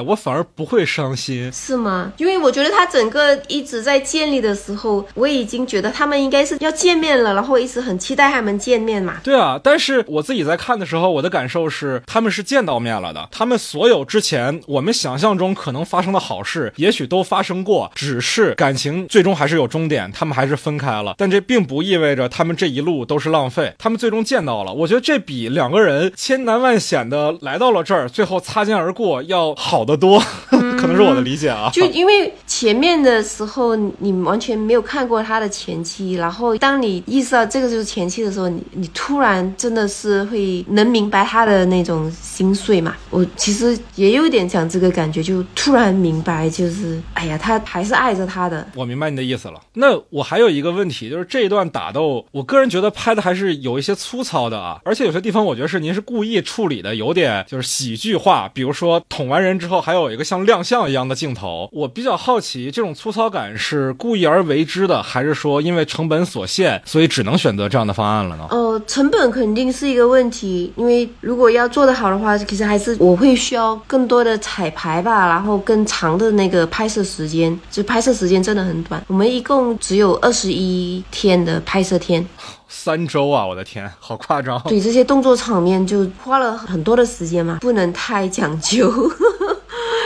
[0.00, 2.12] 我反而不会伤心，是吗？
[2.16, 2.99] 因为我觉得他整。
[3.08, 9.16] 个一直在建立的时候，我已经觉得他们应该是要见面了，然后一直很期待他们见面嘛。
[9.22, 13.28] 对啊，但是我自己在看的时候，我的感受是他们是见到面了的。
[13.30, 21.14] 他们所有之前我们想象中可能发生的好事，也许都发生过，只是感情最终还是有终点，他们还是分开了。
[21.16, 24.72] 但这并不意味着他们这一路都是浪费，他们最终见到了。
[24.72, 30.22] 我觉得这比两个人千难万险的来到了这儿，最后擦肩而过要好得多。
[30.50, 31.70] 可能是我的理解啊。
[31.72, 42.94] 就因为前面的时候你完全没有看过他的前妻，然后当你意识到这个就是前妻的时候，你你突然真的是会能明白他的那种心碎嘛？
[43.08, 48.68] 我其实也有点讲这个感觉，就突然明白，就是哎呀，他还是爱着他的。
[48.74, 49.58] 我明白你的意思了。
[49.72, 68.46] 那我还有一个问题，就是这一段打斗，我个人觉得拍的还是有一些粗糙的啊，而且有些地方我觉得是您是故意处理的，有点就是喜剧化，比如说捅完人之后还有一个像亮相一样的镜头，我比较好奇这种粗糙感是故意而为之的，还是说因为成本所限，所以只能选择这样的方案了呢？
[68.50, 82.26] 呃，成本肯定是一个问题，因为如果要做得好的话，其实还是我会需要更多的彩排吧，然后更长的那个拍摄时间，就拍摄时间真的很短，我们一共只有二十一天的拍摄天。
[82.72, 83.44] 三周啊！
[83.44, 84.58] 我的天，好夸张。
[84.68, 88.88] 对这些动作场面就花了很多的时间嘛，不能太讲究。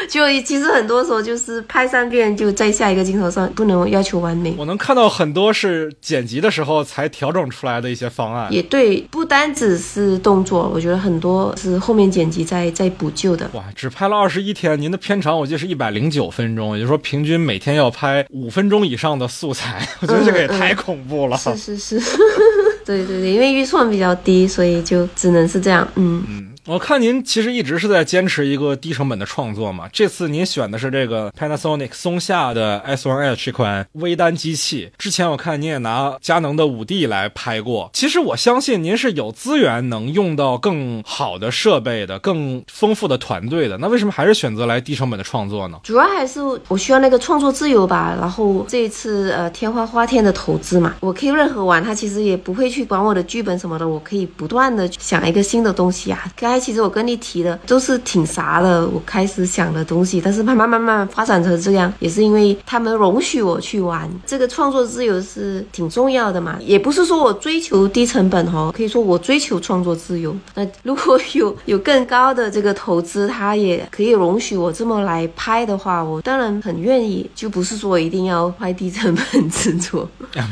[0.09, 4.55] 就其实很多时候就是拍三遍就在下一个镜头上，不能要求完美。
[4.59, 8.53] 我能看到很多是剪辑的时候才调整出来的一些方案。
[8.53, 13.49] 也对，不单只是动作，我觉得很多是后面剪辑在在补救的。
[13.55, 21.37] 哇，只拍了二十一天，您的片长我记得是一百零九分钟，也就是说平均每天要拍五分钟以上的素材， 我觉得这个也太恐怖了。
[21.37, 22.01] 是是是，
[22.85, 25.87] 对对对，因为预算比较低，所以就只能是这样。
[25.97, 26.54] 嗯嗯。
[26.67, 29.87] 我看您其实一直是在坚持一个低成本的创作嘛。
[29.93, 34.91] 这次您选的是这个 Panasonic 松下的 S1H 这款微单机器。
[34.97, 37.91] 之前我看您也拿佳能的五 D 来拍过。
[37.93, 43.77] 其实我相信您是有资源能用到更好的设备的、更丰富的团队的。
[43.77, 45.79] 那为什么还是选择来低成本的创作呢？
[45.83, 48.17] 主要还是我需要那个创作自由吧。
[48.19, 56.25] 然后这一次呃天花花天的投资嘛，我可以任何玩，他其实也不会去管我的剧本什么的，我可以不断的想一个新的东西啊。
[56.59, 64.11] 其实我跟你提的都是挺啥的，我开始想的东西，但是慢慢慢慢发展成这样，也是因为他们容许我去玩。
[64.27, 70.35] 这个创作自由是挺重要的嘛，也不是说我追求低成本哦，可以说我追求创作自由。
[70.55, 80.09] 那如果有有更高的这个投资，他也可以容许我这么来拍的话，我当然很愿意，就不是说一定要拍低成本制作。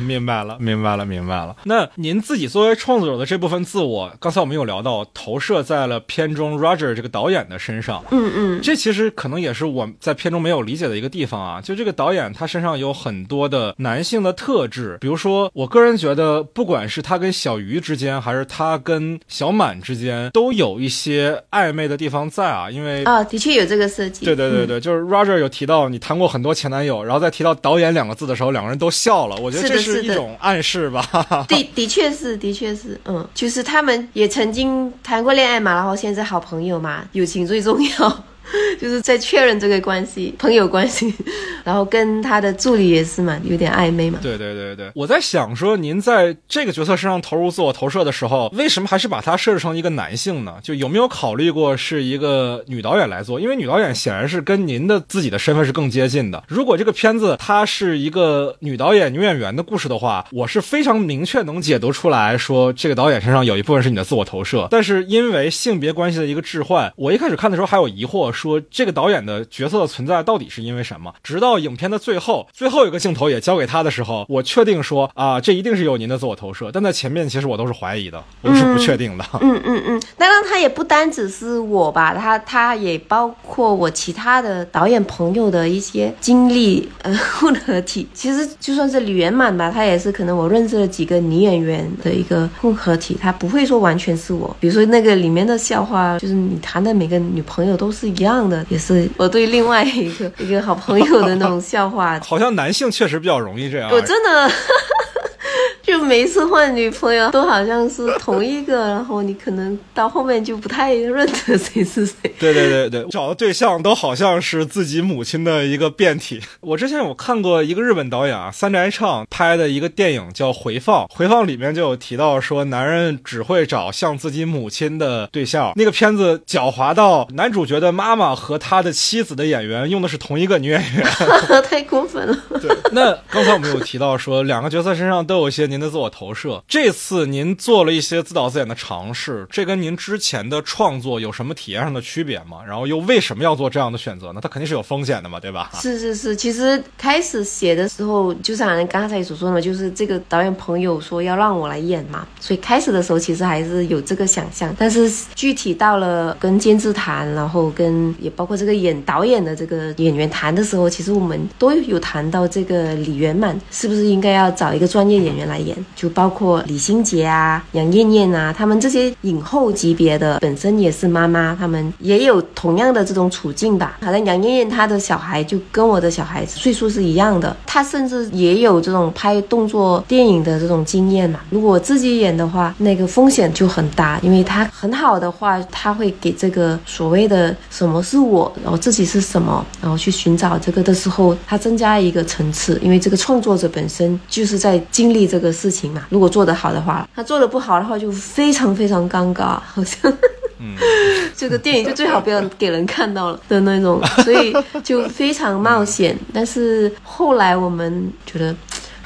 [0.07, 1.57] 明白了，明白了，明白了。
[1.65, 5.92] 那您自己作为创作者的这部分自我，刚才我们有聊到投射在了。
[6.01, 11.61] 片中 Roger 这个导演的身上，嗯嗯，这其实可能也是我在片中没有理解的一个地方啊。
[11.61, 22.71] 就这个导演他身上有很多的男性的特质，比如说，我个人觉得，不管是他跟小鱼之间，还是他跟小满之间，都有一些暧昧的地方在啊。
[22.71, 24.25] 因为啊，的确有这个设计。
[24.25, 29.37] 对对对对，就是 Roger 有提到你谈过很多前男友，然后在提到导演两个字的时候，两个人都笑了。
[29.37, 31.47] 我觉得这是一种暗示吧。
[31.49, 35.82] 的的确是，的确是，嗯，就是他们也曾经谈过恋爱嘛。
[35.83, 38.25] 然后现在好朋友嘛，友情最重要。
[38.81, 41.13] 就是在确认这个关系，朋友关系，
[41.65, 44.19] 然后跟他的助理也是嘛，有点暧昧嘛。
[44.23, 50.57] 对对对对，我在想说，您在这个角色身上投入自我投射的时候，为什么还是把他设置成一个男性呢？
[50.63, 53.39] 就有没有考虑过是一个女导演来做？
[53.39, 56.43] 因为女导演显然是跟您的自己的身份是更接近的。
[56.49, 64.67] 如果这个片子它是一个女导演、女演员的故事的话，我是非常明确能解读出来说，这个导演身上有一部分是你的自我投射。
[64.71, 68.32] 但是因为性别关系的一个置换，我一开始看的时候还有疑惑。
[68.33, 71.13] 说这个导演的角色的存在到底是因为什么？
[71.23, 76.71] 直到影片的最后，最后一个镜头也交给他的时候，我确定说啊，这一定是有您的自我投射。
[76.73, 79.25] 但在前面，其实我都是怀疑的，我是不确定的。
[79.41, 80.03] 嗯嗯嗯。
[80.17, 88.07] 当然，他也不单只是我吧，他他也包括我其他的导演朋友的一些经历呃 混合体。
[88.15, 94.55] 其实就算是李圆满吧，他也是可能我认识了几个女演员的一个混合体，他不会说完全是我。
[94.61, 98.33] 比如说那个里面的笑话，就是你谈的每个女朋友都是一样。
[98.33, 103.91] 样的也是我对另外一个 一个好朋友的那种笑话，好像男性确实比较容易这样。
[103.91, 104.51] 我真的。
[105.93, 112.15] 就每一次换女朋友都好像是同一个，然后你可能到后面就不太认得谁是谁。
[112.41, 116.41] 对对对对，找的对象都好像是自己母亲的一个变体。
[116.63, 125.73] 我之前有看过一个日本导演啊三宅唱拍的一个电影叫《回放》，《回放》里面就有提到说男人只会找像自己母亲的对象。
[125.77, 131.07] 那个片子狡猾到男主角的妈妈和他的妻子的演员用的是同一个女演员，
[131.69, 132.39] 太过分了。
[132.63, 135.82] 对，那刚才我们有提到说两个角色身上都有一些您。
[135.83, 136.63] 的自我投射。
[136.69, 142.59] 这次您做了一些自导自演的尝试，这跟您之前的创作有什么体验上的区别吗？
[142.67, 144.41] 然后又为什么要做这样的选择呢？
[144.41, 145.71] 它肯定是有风险的嘛，对吧？
[145.75, 173.99] 是是是，其实开始写的时候，就像刚才所说的，就是这个导演朋友说要让我来演嘛，所以开始的时候其实还是有这个想象，但是具体到了跟监制谈，然后跟也包括这个演导演的这个演员谈的时候，其实我们都有谈到这个李圆满是不是应该要找一个专业演员来演，就包括李心洁啊、杨艳艳啊，他们这些影后级别的，本身也是妈妈，他们也有同样的这种处境吧。
[174.03, 181.41] 好像杨艳艳她的小孩就跟我的小孩子岁数是一样的，她甚至也有这种拍动作电影的这种经验嘛。
[181.51, 196.07] 如果自己演的话，那个风险就很大，因为她很好的话，她会给这个所谓的什么是我，然后自己是什么，然后去寻找这个的时候，她增加一个层次，因为这个创作者本身就是在经历这个事情嘛。
[196.11, 200.13] 如果做得好的话，他做得不好的话，就非常非常尴尬，好像。
[200.59, 200.77] 嗯，
[201.37, 206.17] 这个电影就最好不要给人看到了的那种，所以就非常冒险。
[206.33, 208.55] 但是后来我们觉得。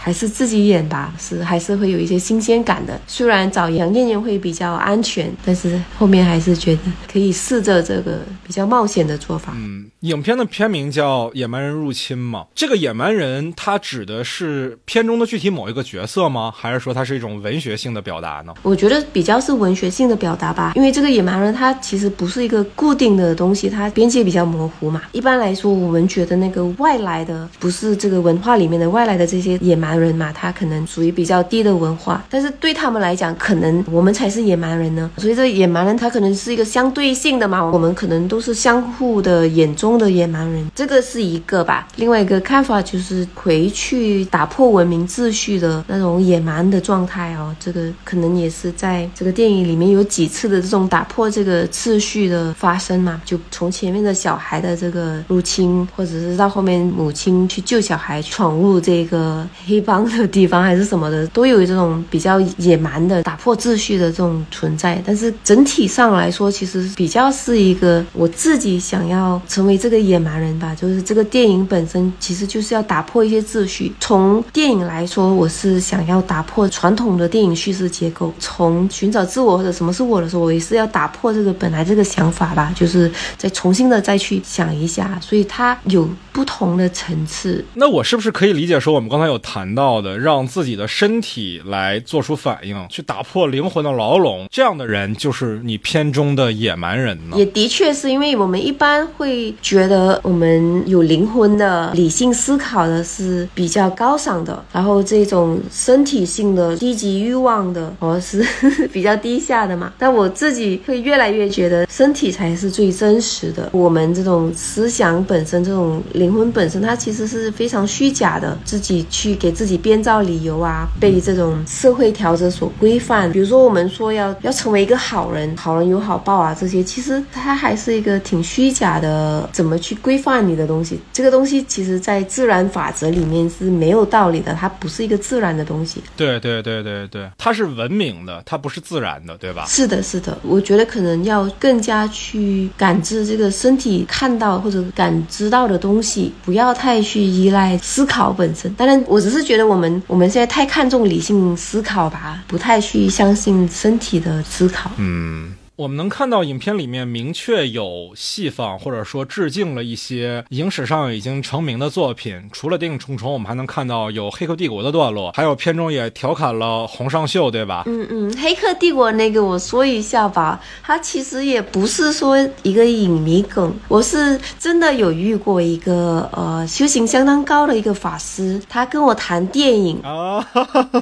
[0.06, 2.96] 还是自己演吧，是还是会有一些新鲜感的。
[3.08, 6.82] 虽然找杨艳艳会比较安全，但是后面还是觉得
[7.12, 9.52] 可以试着这个比较冒险的做法。
[9.56, 16.52] 嗯，影片的片名叫《野蛮人入侵》嘛，这个野蛮人他指的是片中的具体某一个角色吗？
[16.56, 18.54] 还是说它是一种文学性的表达呢？
[18.62, 25.02] 我觉得比较是文学性的表达吧，因为这个野蛮人他其实不是一个固定的东西，它边界比较模糊嘛。
[25.10, 29.95] 一般来说，我们觉得那个外来的不是这个文化里面的外来的这些野蛮。
[29.98, 35.10] 人嘛，他可能属于比较低的文化，但是对他们来讲，可能我们才是野蛮人呢。
[35.16, 41.88] 所以这野蛮人他可能是一个相对性的嘛，我们可能都是相互的眼中的野蛮人，这个是一个吧。
[41.96, 59.85] 另外一个看法就是回去打破文明秩序的那种野蛮的状态哦，这个可能也是在这个电影里面有几次的这种打破这个秩序的发生嘛，就从前面的小孩的这个入侵，或者是到后面母亲去救小孩闯入这个黑。
[59.86, 65.00] 方的地方还是什么的，都有这种比较野蛮的打破秩序的这种存在。
[65.06, 70.74] 但是整体上来说，其实比较是一个我自己想要成为这个野蛮人吧。
[70.74, 73.92] 就是这个电影本身其实就是要打破一些秩序。
[74.00, 78.34] 从电影来说，我是想要打破传统的电影叙事结构。
[78.40, 85.16] 从寻找自我或者什么是我的时候，我也是要打破这个本来这个想法吧，就是再重新的再去想一下。
[85.22, 87.64] 所以它有不同的层次。
[87.74, 89.75] 那我是不是可以理解说，我们刚才有谈？
[89.76, 97.36] 到的让自己的身体来做出反应，去打破灵魂的牢笼，这样的人就是你片中的野蛮人呢？
[97.36, 108.42] 也的确是因为我们一般会觉得我们有灵魂的、理性思考的是比较高尚的，然后这种身体性的、低级欲望的，我是
[108.90, 109.92] 比较低下的嘛。
[109.98, 113.68] 但我自己会越来越觉得身体才是最真实的。
[113.72, 119.65] 我们这种思想本身、这种灵魂本身，它其实是非常虚假的，自己去给自己。
[119.66, 123.32] 自己编造理由啊，被这种社会条则所规范。
[123.32, 129.50] 比如说，我们说要要成为一个好人，好人有好报啊，这些其实它还是一个挺虚假的。
[129.52, 131.00] 怎么去规范你的东西？
[131.12, 136.00] 这个东西其实，在自然法则里面是没有道理的，它不是一个自然的东西。
[136.16, 139.64] 对对对对对，它是文明的，它不是自然的，对吧？
[139.66, 140.38] 是的，是的。
[140.42, 148.72] 我觉得可能要更加去感知这个身体看到或者感知到的东西，不要太去依赖思考本身。
[148.74, 149.56] 当然，我只是觉。
[149.56, 154.90] 得我们我们现在太看重理性思考吧，不太去相信身体的思考。
[154.98, 155.54] 嗯。
[155.76, 162.48] 我们能看到影片里面明确有戏仿或者说致敬了一些影史上已经成名的作品。
[162.50, 167.82] 除了电影《重重》，我们还能看到有《黑客帝国》的段落，还有片中也调侃了洪尚秀，对吧？
[167.84, 180.40] 嗯嗯，《黑客帝国》那个我说一下吧，它其实也不是说一个影迷梗，我是真的有遇过一个呃修行相当高的一个法师，他跟我谈电影啊，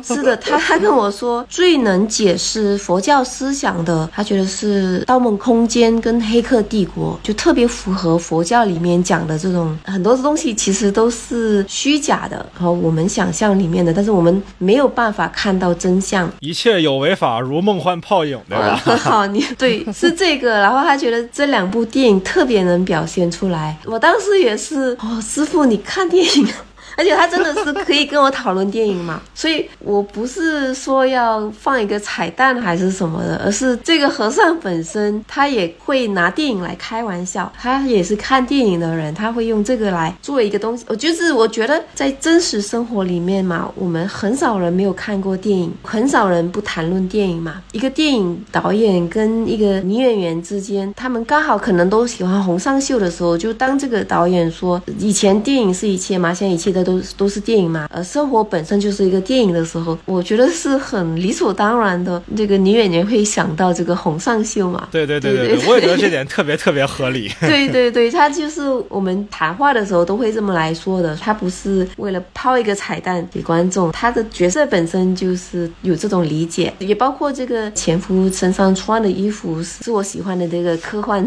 [0.03, 4.64] 是的，他他跟我说最能解释佛教思想的，他觉得是。
[4.65, 16.31] 是《盗梦空间》跟《黑客帝国》就特别符合佛教里面讲的这种很多东西，其实都是虚假的，然后我们想象里面的，但是我们没有办法看到真相。
[16.41, 18.77] 一切有为法，如梦幻泡影，对吧？
[18.97, 20.55] 好，你对是这个。
[20.61, 23.77] 然后他觉得这两部电影特别能表现出来。
[23.85, 26.49] 我当时也是哦，师傅，你看电影。
[26.97, 40.85] 而且他真的是可以跟我讨论电影嘛， 所以我不是说要放一个彩蛋还是什么的，而是这个和尚本身他也会拿电影来开玩笑，他也是看电影的人，他会用这个来做一个东西。
[40.89, 47.63] 我就是我觉得在真实生活里面嘛，我们很少人没有看过电影，很少人不谈论电影嘛。
[47.73, 62.22] 一个电影导演跟一个女演员之间，他们刚好可能都喜欢洪尚秀的时候，就当这个导演说以前电影是一切嘛，现在一切的都都是电影嘛，呃生活本身就是一个电影的时候，我觉得是很理所当然的。
[62.37, 64.89] 这个女演员会想到这个洪尚秀嘛？
[64.91, 67.30] 对对对对对，我也觉得这点特别特别合理。
[67.41, 81.26] 对 对对，他就是我们谈话的时候都会这么来说的，他不是为了抛一个彩蛋给观众，他的角色本身就是有这种理解，也包括这个前夫身上穿的衣服是我喜欢的这个科幻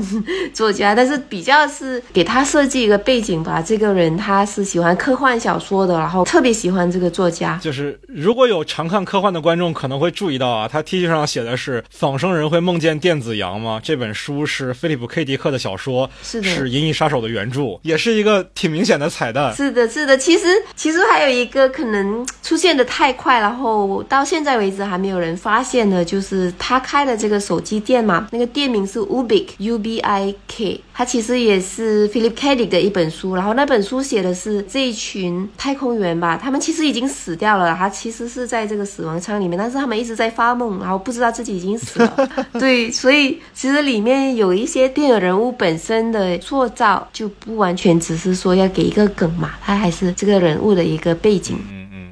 [0.53, 3.61] 作家，但是比较是给他设计一个背景吧。
[3.61, 7.57] 这个人他是喜欢科幻小说的，然后特别喜欢这个作家。
[7.63, 19.55] 就是如果有常看科幻的观众可能会注意到啊，他 T 恤上写的是“仿生人会梦见电子羊吗？”这本书是菲利普 K 迪克的小说，是的是《银翼杀手》的原著，也是一个挺明显的彩蛋。
[19.55, 20.17] 是的，是的。
[20.17, 32.55] 其实其实还有一个可能出现的太快，然后到现在为止还没有人发现的，就是他开的这个手机店嘛，那个店名是 Ubik U B I K，它其实也是 Philip K.
[32.55, 42.29] Dick 的一本书，然后那本书写的是这一群太空员吧，他们其实已经死掉了，他其实是在这个死亡舱里面，但是他们一直在发梦，然后不知道自己已经死了。
[42.59, 51.59] 对，所以其实里面有一些电影人物本身的塑造，就不完全只是说要给一个梗嘛，它还是这个人物的一个背景。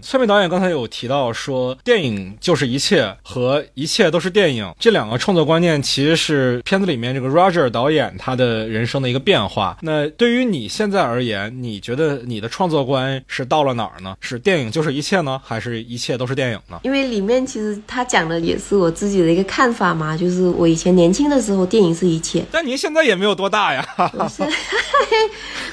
[0.08, 9.76] 崔明导演刚才有提到说，电影就是一切和一切都是电影这两个创作观念，其实是片子里面这个 Roger 导演他的人生的一个变化。
[9.82, 14.16] 那对于你现在而言，你觉得你的创作观是到了哪儿呢？
[14.20, 16.80] 是电影就是一切呢，还是一切都是电影呢？
[16.84, 22.46] 因为里面其实他讲的也是我自己的一个看法嘛，就是我以前年轻的时候，电影是一切。
[22.52, 23.84] 但您现在也没有多大呀。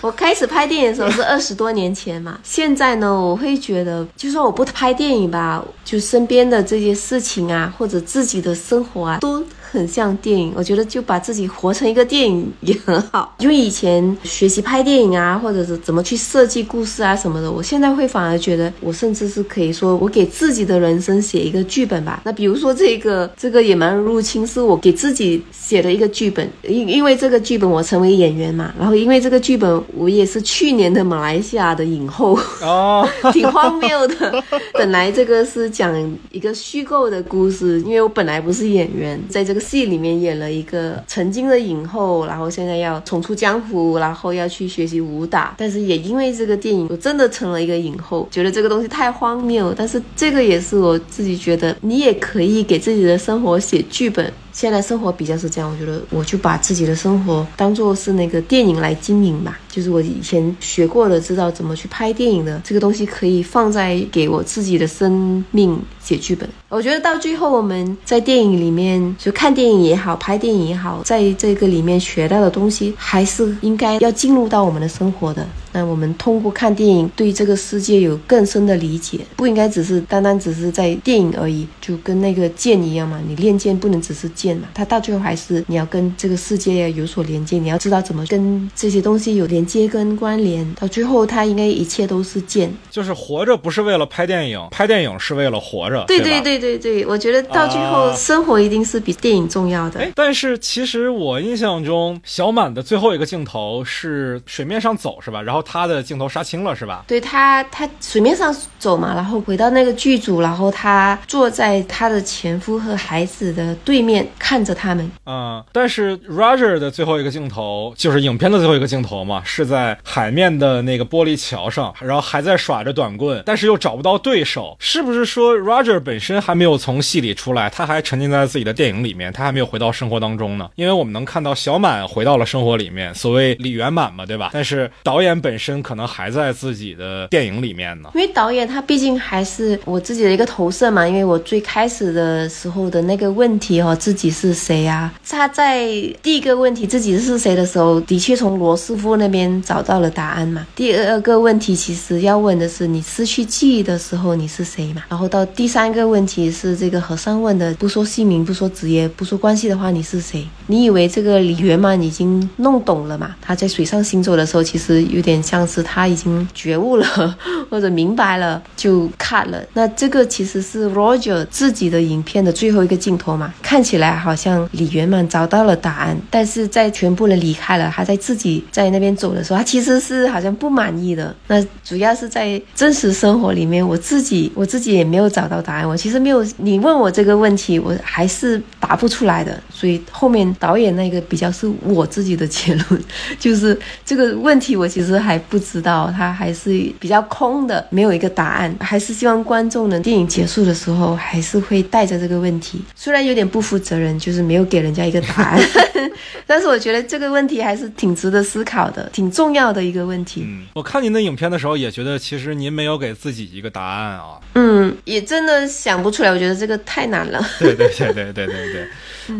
[0.00, 9.44] 我 开始拍电影的时候是二十多年前嘛，现在呢，我会觉得，就算我不拍电影吧，就身边的这些事情啊，或者自己的生活啊，都。
[9.72, 13.34] 很像电影，我觉得就把自己活成一个电影也很好。
[13.40, 22.20] 因为以前学习拍电影啊，或者是怎么去设计故事啊什么的，我现在会反而觉得，我甚至是可以说我给自己的人生写一个剧本吧。
[22.26, 34.44] 那比如说这个这个野蛮入侵是我给自己写的一个剧本，因因为这个剧本我成为演员嘛，然后因为这个剧本我也是去年的马来西亚的影后哦， 挺荒谬的。
[34.74, 35.92] 本来这个是讲
[36.30, 39.61] 一个虚构的故事，因为我本来不是演员，在这个。
[39.62, 49.72] 戏里面演了一个曾经的影后，然后现在要重出江湖，然后要去学习武打，但是也因为这个电影，我真的成了一个影后，觉得这个东西太荒谬。
[49.76, 54.32] 但是这个也是我自己觉得，你也可以给自己的生活写剧本。
[54.52, 59.58] 现在生活比较是这样，我觉得我就把自己的生活当做是那个电影来经营吧。
[59.70, 66.46] 就是我以前学过的，知道怎么去拍电影的这个东西，可以放在给我自己的生命写剧本。
[66.68, 75.46] 我觉得到最后，我们在电影里面就看电影也好，拍电影也好，在这个里面学到的东西，还是应该要进入到我们的生活的。
[75.72, 83.18] 那我们通过看电影，对这个世界有更深的理解，不应该只是单单只是在电影而已，就跟那个剑一样嘛。
[83.26, 90.62] 你练剑不能只是剑嘛，它到最后还是你要跟这个世界有所连接，你要知道怎么跟这些东西有连接跟关联。
[90.74, 92.70] 到最后，它应该一切都是剑。
[92.90, 96.04] 就是活着不是为了拍电影，拍电影是为了活着。
[96.06, 100.00] 对对对对对，我觉得到最后，生活一定是比电影重要的。
[100.00, 105.40] 哎，但是其实我印象中，小满的最后一个镜头是水面上走，是吧？
[105.40, 105.61] 然后。
[105.62, 107.04] 他的镜头杀青了是吧？
[107.06, 115.10] 对他，他水面上走嘛，然后回到那个剧组，然后他坐在他的前夫和孩子的对面，看着他们。
[115.26, 124.76] 嗯，但是 Roger 的最后一个镜头就是影片的最后一个镜头嘛，是在海面的那个玻璃桥上，然后还在耍着短棍，但是又找不到对手。
[124.78, 130.68] 是不是说 Roger 本身还没有从戏里出来，他还沉浸在自己的电影里面，他还没有回到生活当中呢？
[130.74, 134.50] 因为我们能看到小满回到了生活里面，所谓李圆满嘛，对吧？
[134.52, 141.06] 但是导演本本身可能还在自己的电影里面呢，因为导演他毕竟还是我自己的一个投射嘛。
[141.06, 145.12] 因为我最开始的时候的那个问题哦，自己是谁啊？
[145.28, 145.88] 他在
[146.22, 150.66] 第一个问题自己是谁的时候，的确从罗师傅那边找到了答案嘛。
[150.74, 155.02] 第二个问题其实要问的是，你失去记忆的时候你是谁嘛？
[155.10, 160.48] 然后到第三个问题是这个和尚问的，不说姓名，不说职业，不说关系的话，你是谁？
[160.68, 163.36] 你以为这个李圆满已经弄懂了嘛？
[163.42, 165.41] 他在水上行走的时候，其实有点。
[165.42, 167.36] 像是他已经觉悟了
[167.68, 169.62] 或者明白了就看了。
[169.74, 181.34] 那这个其实是 Roger 自己的影片的最后一个镜头嘛，看起来好像李圆满找到了答案，但是在全部人离开了，他在自己在那边走的时候，他其实是好像不满意的。
[181.48, 185.88] 那主要是在真实生活里面，我自己我自己也没有找到答案。
[185.88, 189.58] 我其实没有你问我这个问题，我还是答不出来的。
[189.70, 193.04] 所以后面导演那个比较是我自己的结论，
[193.38, 198.74] 就是这个问题我其实还不知道，它还是比较空的，没有一个答案。
[198.80, 205.60] 还是希望观众呢，电影结束的时候还是会带着这个问题，虽然有点不负责任，就是没有给人家一个答案，
[206.46, 210.44] 但是我觉得这个问题还是挺值得思考的，挺重要的一个问题。
[210.46, 214.38] 嗯，我看您的影片的时候也觉得，其实您没有给自己一个答案啊。
[214.54, 217.44] 嗯，也真的想不出来，我觉得这个太难了。
[217.58, 218.88] 对对对对对对对。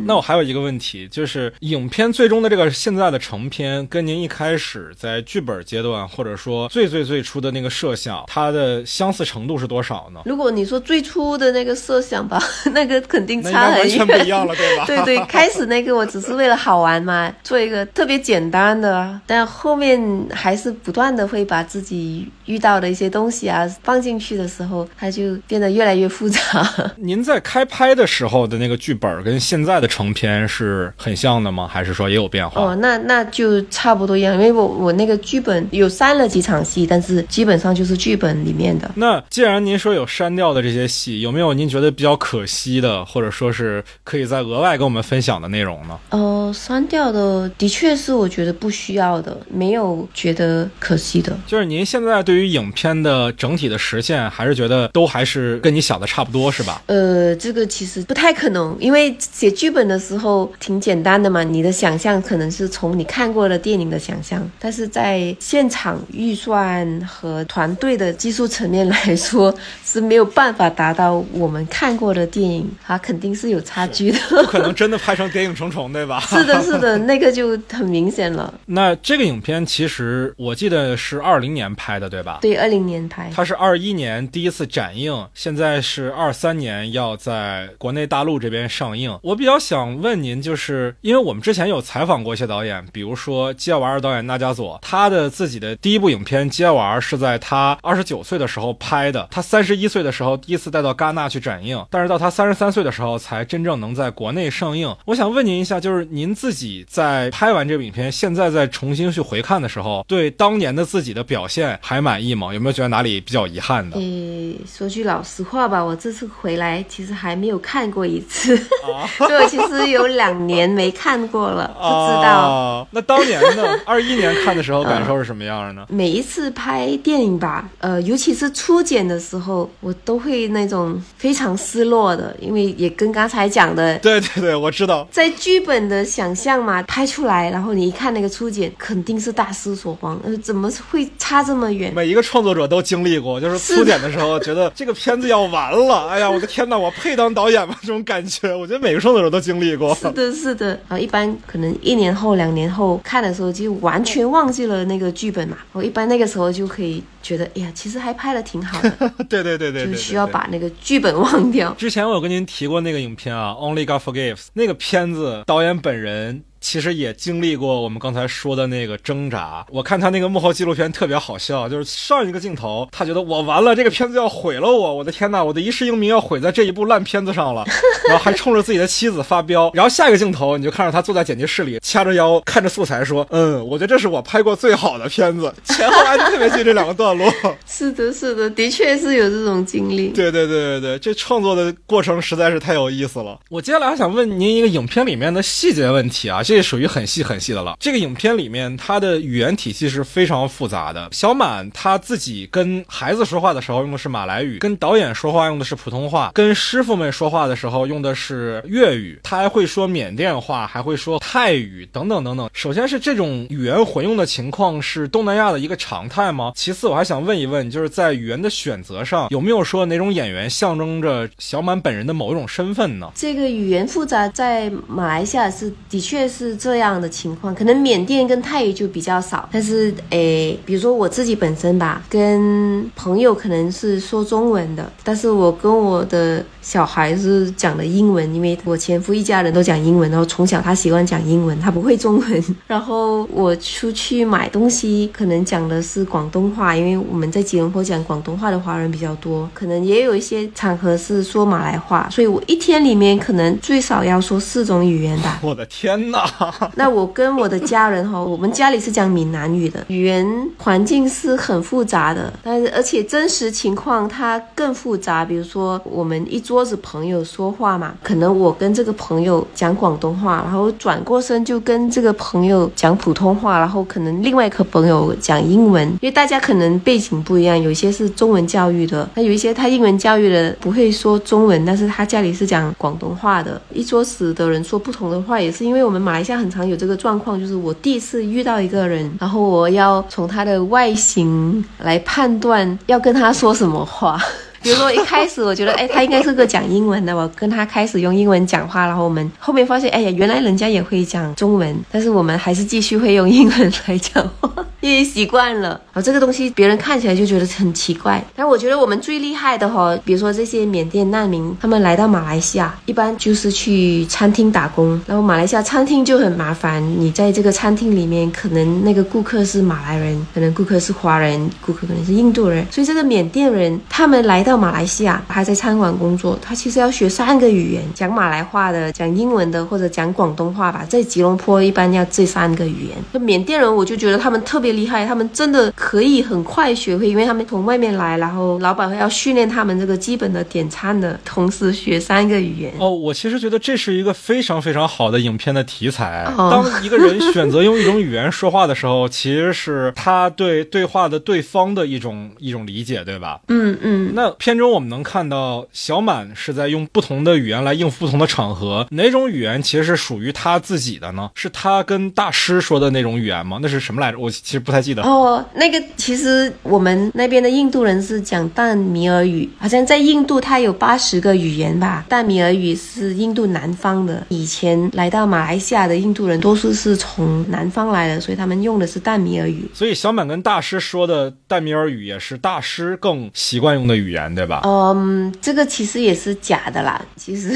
[0.07, 10.21] 那我还有一个问题，就是影片最终的这个现在的成片，跟您一开始在剧本阶段，或者说最最最初的那个设想，它的相似程度是多少呢？
[10.27, 12.39] 如果你说最初的那个设想吧，
[12.75, 14.85] 那个肯定差很完全不一样了，对吧？
[14.85, 19.99] 对对，开始那个我只是为了好玩嘛， 做一个特别简单的，但后面
[20.31, 26.39] 还是不断的会把自己遇到的一些东西啊放进去的时候，它就变得越来越复杂。
[27.01, 31.67] 您在开拍的时候的那个剧本跟现在的成片是很像的吗？
[31.67, 32.61] 还是说也有变化？
[32.61, 38.91] 哦，那那就差不多一样，因为我我那个剧本有删了几场戏，但是基本上就是剧本里面的。
[38.97, 45.99] 那既然您说有删掉的这些戏，有没有您觉得比较可惜的，或者说是可以再额外跟我们分享的内容呢？
[46.11, 51.37] 呃，删掉的的确是我觉得不需要的，没有觉得可惜的。
[51.47, 56.83] 就是您现在对于影片的整体的实现，还是觉得都还是跟你想的差不多，是吧？
[56.87, 74.19] 呃，这个其实不太可能，因为写剧本的时候挺简单的嘛，你的想象可能是从你看过的电影的想象，但是在现场预算和团队的技术层面来说是没有办法达到我们看过的电影，它肯定是有差距的。
[74.31, 76.21] 不可能真的拍成《谍影重重》，对吧？
[76.27, 78.55] 是的，是的，那个就很明显了。
[78.65, 82.39] 那这个影片其实我记得是二零年拍的，对吧？
[82.41, 83.31] 对，二零年拍。
[83.35, 89.19] 它是二一年第一次展映，现在是二三年要在国内大陆这边上映。
[89.23, 104.95] 我比较想问您，就是因为我们之前有采访过一些导演，比如说基尔瓦尔导演纳加佐，他的自己的第一部影片《基尔瓦尔》是在他二十九岁的时候拍的，他三十一岁的时候第一次带到戛纳去展映，但是到他三十三岁的时候才真正能在国内上映。
[105.05, 112.53] 我想问您一下，就是您自己在拍完这部影片，现在再重新去回看的时候，对当年的自己的表现还满意吗？
[112.53, 113.97] 有没有觉得哪里比较遗憾的？
[113.97, 118.57] 诶，说句老实话吧，我这次回来其实还没有看过一次，
[119.29, 122.87] 对我其实有两年没看过了，不知道。
[122.91, 123.63] 那当年呢？
[123.87, 125.87] 二一年看的时候 感受是什么样的呢？
[125.89, 141.93] 每一次拍电影吧，呃，尤其是初剪的时候，我都会那种非常失落的，因为也跟刚才讲的，对对对，我知道，在剧本的想象嘛，拍出来，然后你一看那个初剪，肯定是大失所望，呃，怎么会差这么远？
[141.95, 147.75] 每一个创作者都经历过，就是初剪的时候觉得这个片子要完了，哎呀，我的天哪，我配当导演吗？
[147.81, 149.95] 这种感觉，我觉得每个创作者都经历过。
[149.95, 155.57] 是的，是的，啊，一般可能一年后、两年后看的时候，就完全忘记了那个剧本嘛。
[155.71, 158.91] 我一般那个时候就可以觉得，哎呀，其实还拍的挺好的。
[159.31, 161.73] 对对对对，就需要把那个剧本忘掉。
[161.75, 166.43] 之前我有跟您提过那个影片啊，《Only God Forgives》那个片子，导演本人。
[166.63, 169.67] 其实也经历过我们刚才说的那个挣扎。
[169.69, 177.65] 我看他那个幕后纪录片特别好笑，就是上一个镜头，他觉得我完了，这个片子要毁了我，我的天呐，我的一世英名要毁在这一部烂片子上了，
[178.09, 179.71] 然后还冲着自己的妻子发飙。
[179.75, 185.53] 然后下一个镜头，你就看着他坐在剪辑室里，掐着腰看着素材说：“嗯，我觉得这是我拍过最好的片子。
[185.65, 187.29] ”前后挨得特别近这两个段落。
[187.67, 190.09] 是的，是的，的确是有这种经历。
[190.09, 193.39] 对对对对对，这创作的过程实在是太有意思了。
[193.51, 196.43] 我接下来还想问您一个影片里面的细节问题啊。
[196.55, 197.79] 这属于很细很细的了。
[197.81, 201.09] 这个影片里面，它的语言体系是非常复杂的。
[201.11, 209.19] 小满他自己跟孩子说话的时候用的是马来语，跟导演说话用的是普通话，跟师傅们说话的时候用的是粤语。
[209.23, 212.51] 他还会说缅甸话，还会说泰语等等等等。
[212.53, 216.53] 首先是这种语言混用的情况是东南亚的一个常态吗？
[216.55, 223.11] 其次，我还想问一问，就是在语言的选择上，有没有说哪种演员象征着小满本人的某一种身份呢？
[223.15, 226.53] 这个语言复杂，在马来西亚是的确是是。
[226.63, 242.57] 这样的情况，可能缅甸跟泰语就比较少，但是诶，比如说我自己本身吧，跟朋友可能是说中文的，但是我跟我的小孩是讲的英文，因为我前夫一家人都讲英文，然后从小他习惯讲英文，他不会中文。
[242.69, 255.41] 然后我出去买东西，可能讲的是广东话，因为我们在吉隆坡讲广东话的华人比较多，可能也有一些场合是说马来话，所以我一天里面可能最少要说四种语言吧。
[255.43, 256.32] 我的天哪！
[256.75, 260.27] 那我跟我的家人哈，我们家里是讲闽南语的，语言
[260.59, 265.25] 环境是很复杂的，但是而且真实情况它更复杂。
[265.25, 294.19] 比如说我们一桌子朋友说话嘛，可能我跟这个朋友讲广东话，然后转过身就跟这个朋友讲普通话，然后可能另外一个朋友讲英文，因为大家可能背景不一样，有些是中文教育的，那有一些他英文教育的不会说中文，但是他家里是讲广东话的，一桌子的人说不同的话，也是因为我们马来西亚很常有这个状况，就是我第一次遇到一个人，然后我要从他的外形来判断要跟他说什么话。
[294.63, 304.49] 比如说一开始我觉得，哎，他应该是个讲英文的，我跟他开始用英文讲话，然后我们后面发现，哎呀，原来人家也会讲中文，但是我们还是继续会用英文来讲话，
[304.83, 305.81] 因为习惯了。
[305.95, 308.23] 啊，这个东西别人看起来就觉得很奇怪。
[308.37, 324.43] 但我觉得我们最厉害的哈，比如说这些缅甸难民，他们来到马来西亚，一般就是去餐厅打工，然后马来西亚餐厅就很麻烦，你在这个餐厅里面，可能那个顾客是马来人，可能顾客是华人，顾客可能是印度人，所以这个缅甸人他们来。
[324.43, 330.85] 到马来西亚还在餐馆工作，他其实要学三个语言，讲马来话的，讲英文的，或者讲广东话吧。
[330.89, 332.99] 在吉隆坡一般要这三个语言。
[333.13, 342.73] 那缅甸人我就觉得他们特别厉害，他们真的可以很快学会，因为他们从外面来，然后老板会要训练他们这个基本的点餐的，同时学三个语言。
[342.79, 346.31] 哦，我其实觉得这是一个非常非常好的影片的题材。
[346.37, 353.41] 当一个人选择用一种语言说话的时候，其实是他对对话的对方的一种一种理解，对吧？
[353.49, 354.13] 嗯嗯。
[354.15, 354.33] 那。
[354.39, 361.31] 片中我们能看到小满是在用不同的语言来应付不同的场合，哪种语言其实是属于他自己的呢？
[361.35, 363.59] 是他跟大师说的那种语言吗？
[363.63, 364.19] 那是什么来着？
[364.19, 365.03] 我其实不太记得。
[365.03, 372.07] 哦，那个其实我们那边的印度人是讲淡米尔语，好像在印度它有八十个语言吧。
[372.09, 379.69] 淡米尔语是印度南方的，以前来到马来西亚的印度人多数是从南方来的，所以他们用的是淡米尔语。
[379.75, 384.23] 所以小满跟大师说的淡米尔语也是大师更习惯用的语言。
[384.33, 384.63] 对吧？
[384.65, 387.05] 嗯，这个其实也是假的啦。
[387.17, 387.53] 其实，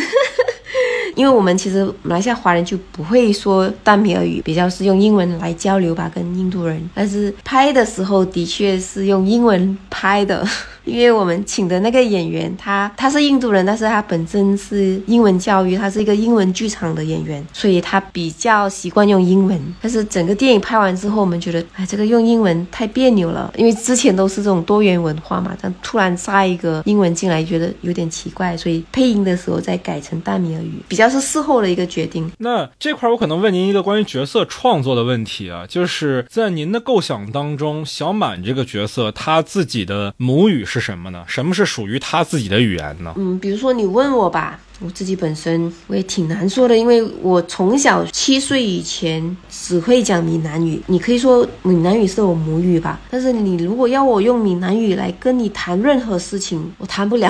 [1.14, 6.82] 因为我们其实马来西亚华人就不会说淡米尔语，比较是用英文来交流吧，跟印度人。
[6.96, 10.42] 但是拍的时候的确是用英文拍的。
[10.86, 19.60] 因为我们请的那个演员，他他是印度人，但是他本身是英文教育，他是一个英文剧场的演员，所以他比较习惯用英文。
[19.82, 32.30] 但是整个电影拍完之后，我们觉得，哎，这个用英文太别扭了，因为之前都是这种多元文化嘛，但突然加一个英文进来，觉得有点奇怪，所以配音的时候再改成大米尔语，比较是事后的一个决定。
[32.38, 40.86] 那这块我可能问您一个关于角色创作的问题啊，就是在您的构想当中，小满这个角色他自己的母语是。
[40.86, 41.24] 什么呢？
[41.26, 43.12] 什么是属于他自己的语言呢？
[43.16, 50.80] 嗯，比如说你问我吧，我自己本身我也挺难说的，因为我从小七岁以前只会讲闽南语。
[50.86, 57.28] 你可以说闽南语是我母语吧，但是你如果要我用闽南语来跟你谈任何事情，我谈不了。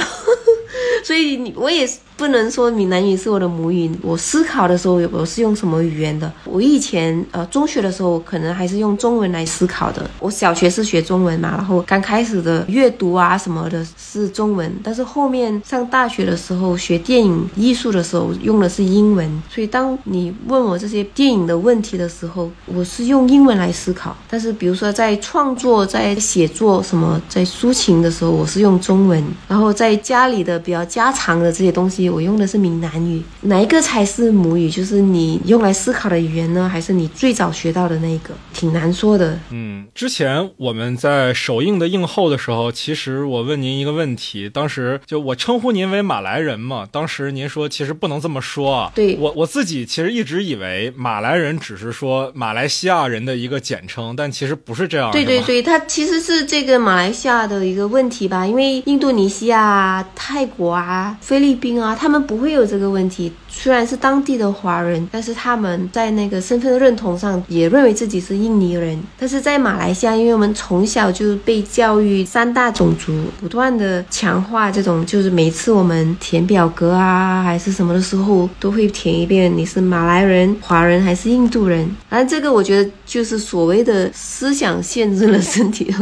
[1.03, 3.91] 所以你我也不能说闽南语是我的母语。
[4.01, 6.33] 我思考的时候，我是用什么语言的？
[6.45, 10.09] 我以前呃中学的时候，可能还是用中文来思考的。
[10.19, 19.31] 我小学是学中文嘛，然后刚开始的阅读啊什么的是中文，但是后面上大学的时候学电影艺术的时候用的是英文。
[19.51, 24.17] 所以当你问我这些电影的问题的时候，我是用英文来思考。
[24.31, 29.23] 但是比如说在创作、在写作什么、在抒情的时候，我是用中文。
[29.47, 30.83] 然后在家里的比较。
[30.87, 34.71] 家常的这些东西，我用的是闽南语，哪一个才是母语？
[34.71, 38.35] 就是你用来思考的语言呢，还是你最早学到的那一个？
[38.57, 39.39] 挺难说的。
[39.51, 48.91] 嗯，之前我们在首映的映后的时候，其实我问您一个问题，当时就我称呼您为马来人嘛，当时您说其实不能这么说啊。
[48.95, 55.13] 对我我自己其实一直以为马来人只是说马来西亚人的一个简称，但其实不是这样。
[55.13, 60.87] 对对对，它其实是这个马来西亚的一个问题吧，因为印度尼西亚、泰国啊。
[60.87, 63.33] 啊，菲律宾啊，他们不会有这个问题。
[63.59, 69.03] 虽然是当地的华人，但是他们在那个身份认同上也认为自己是印尼人。
[69.19, 81.89] 但是在马来西亚，因为我们从小就被教育三大种族，不断的强化这种，就是每次我们填表格啊还是什么的时候，都会填一遍你是马来人、华人还是印度人。
[82.11, 85.93] 而这个我觉得就是所谓的思想限制了身体，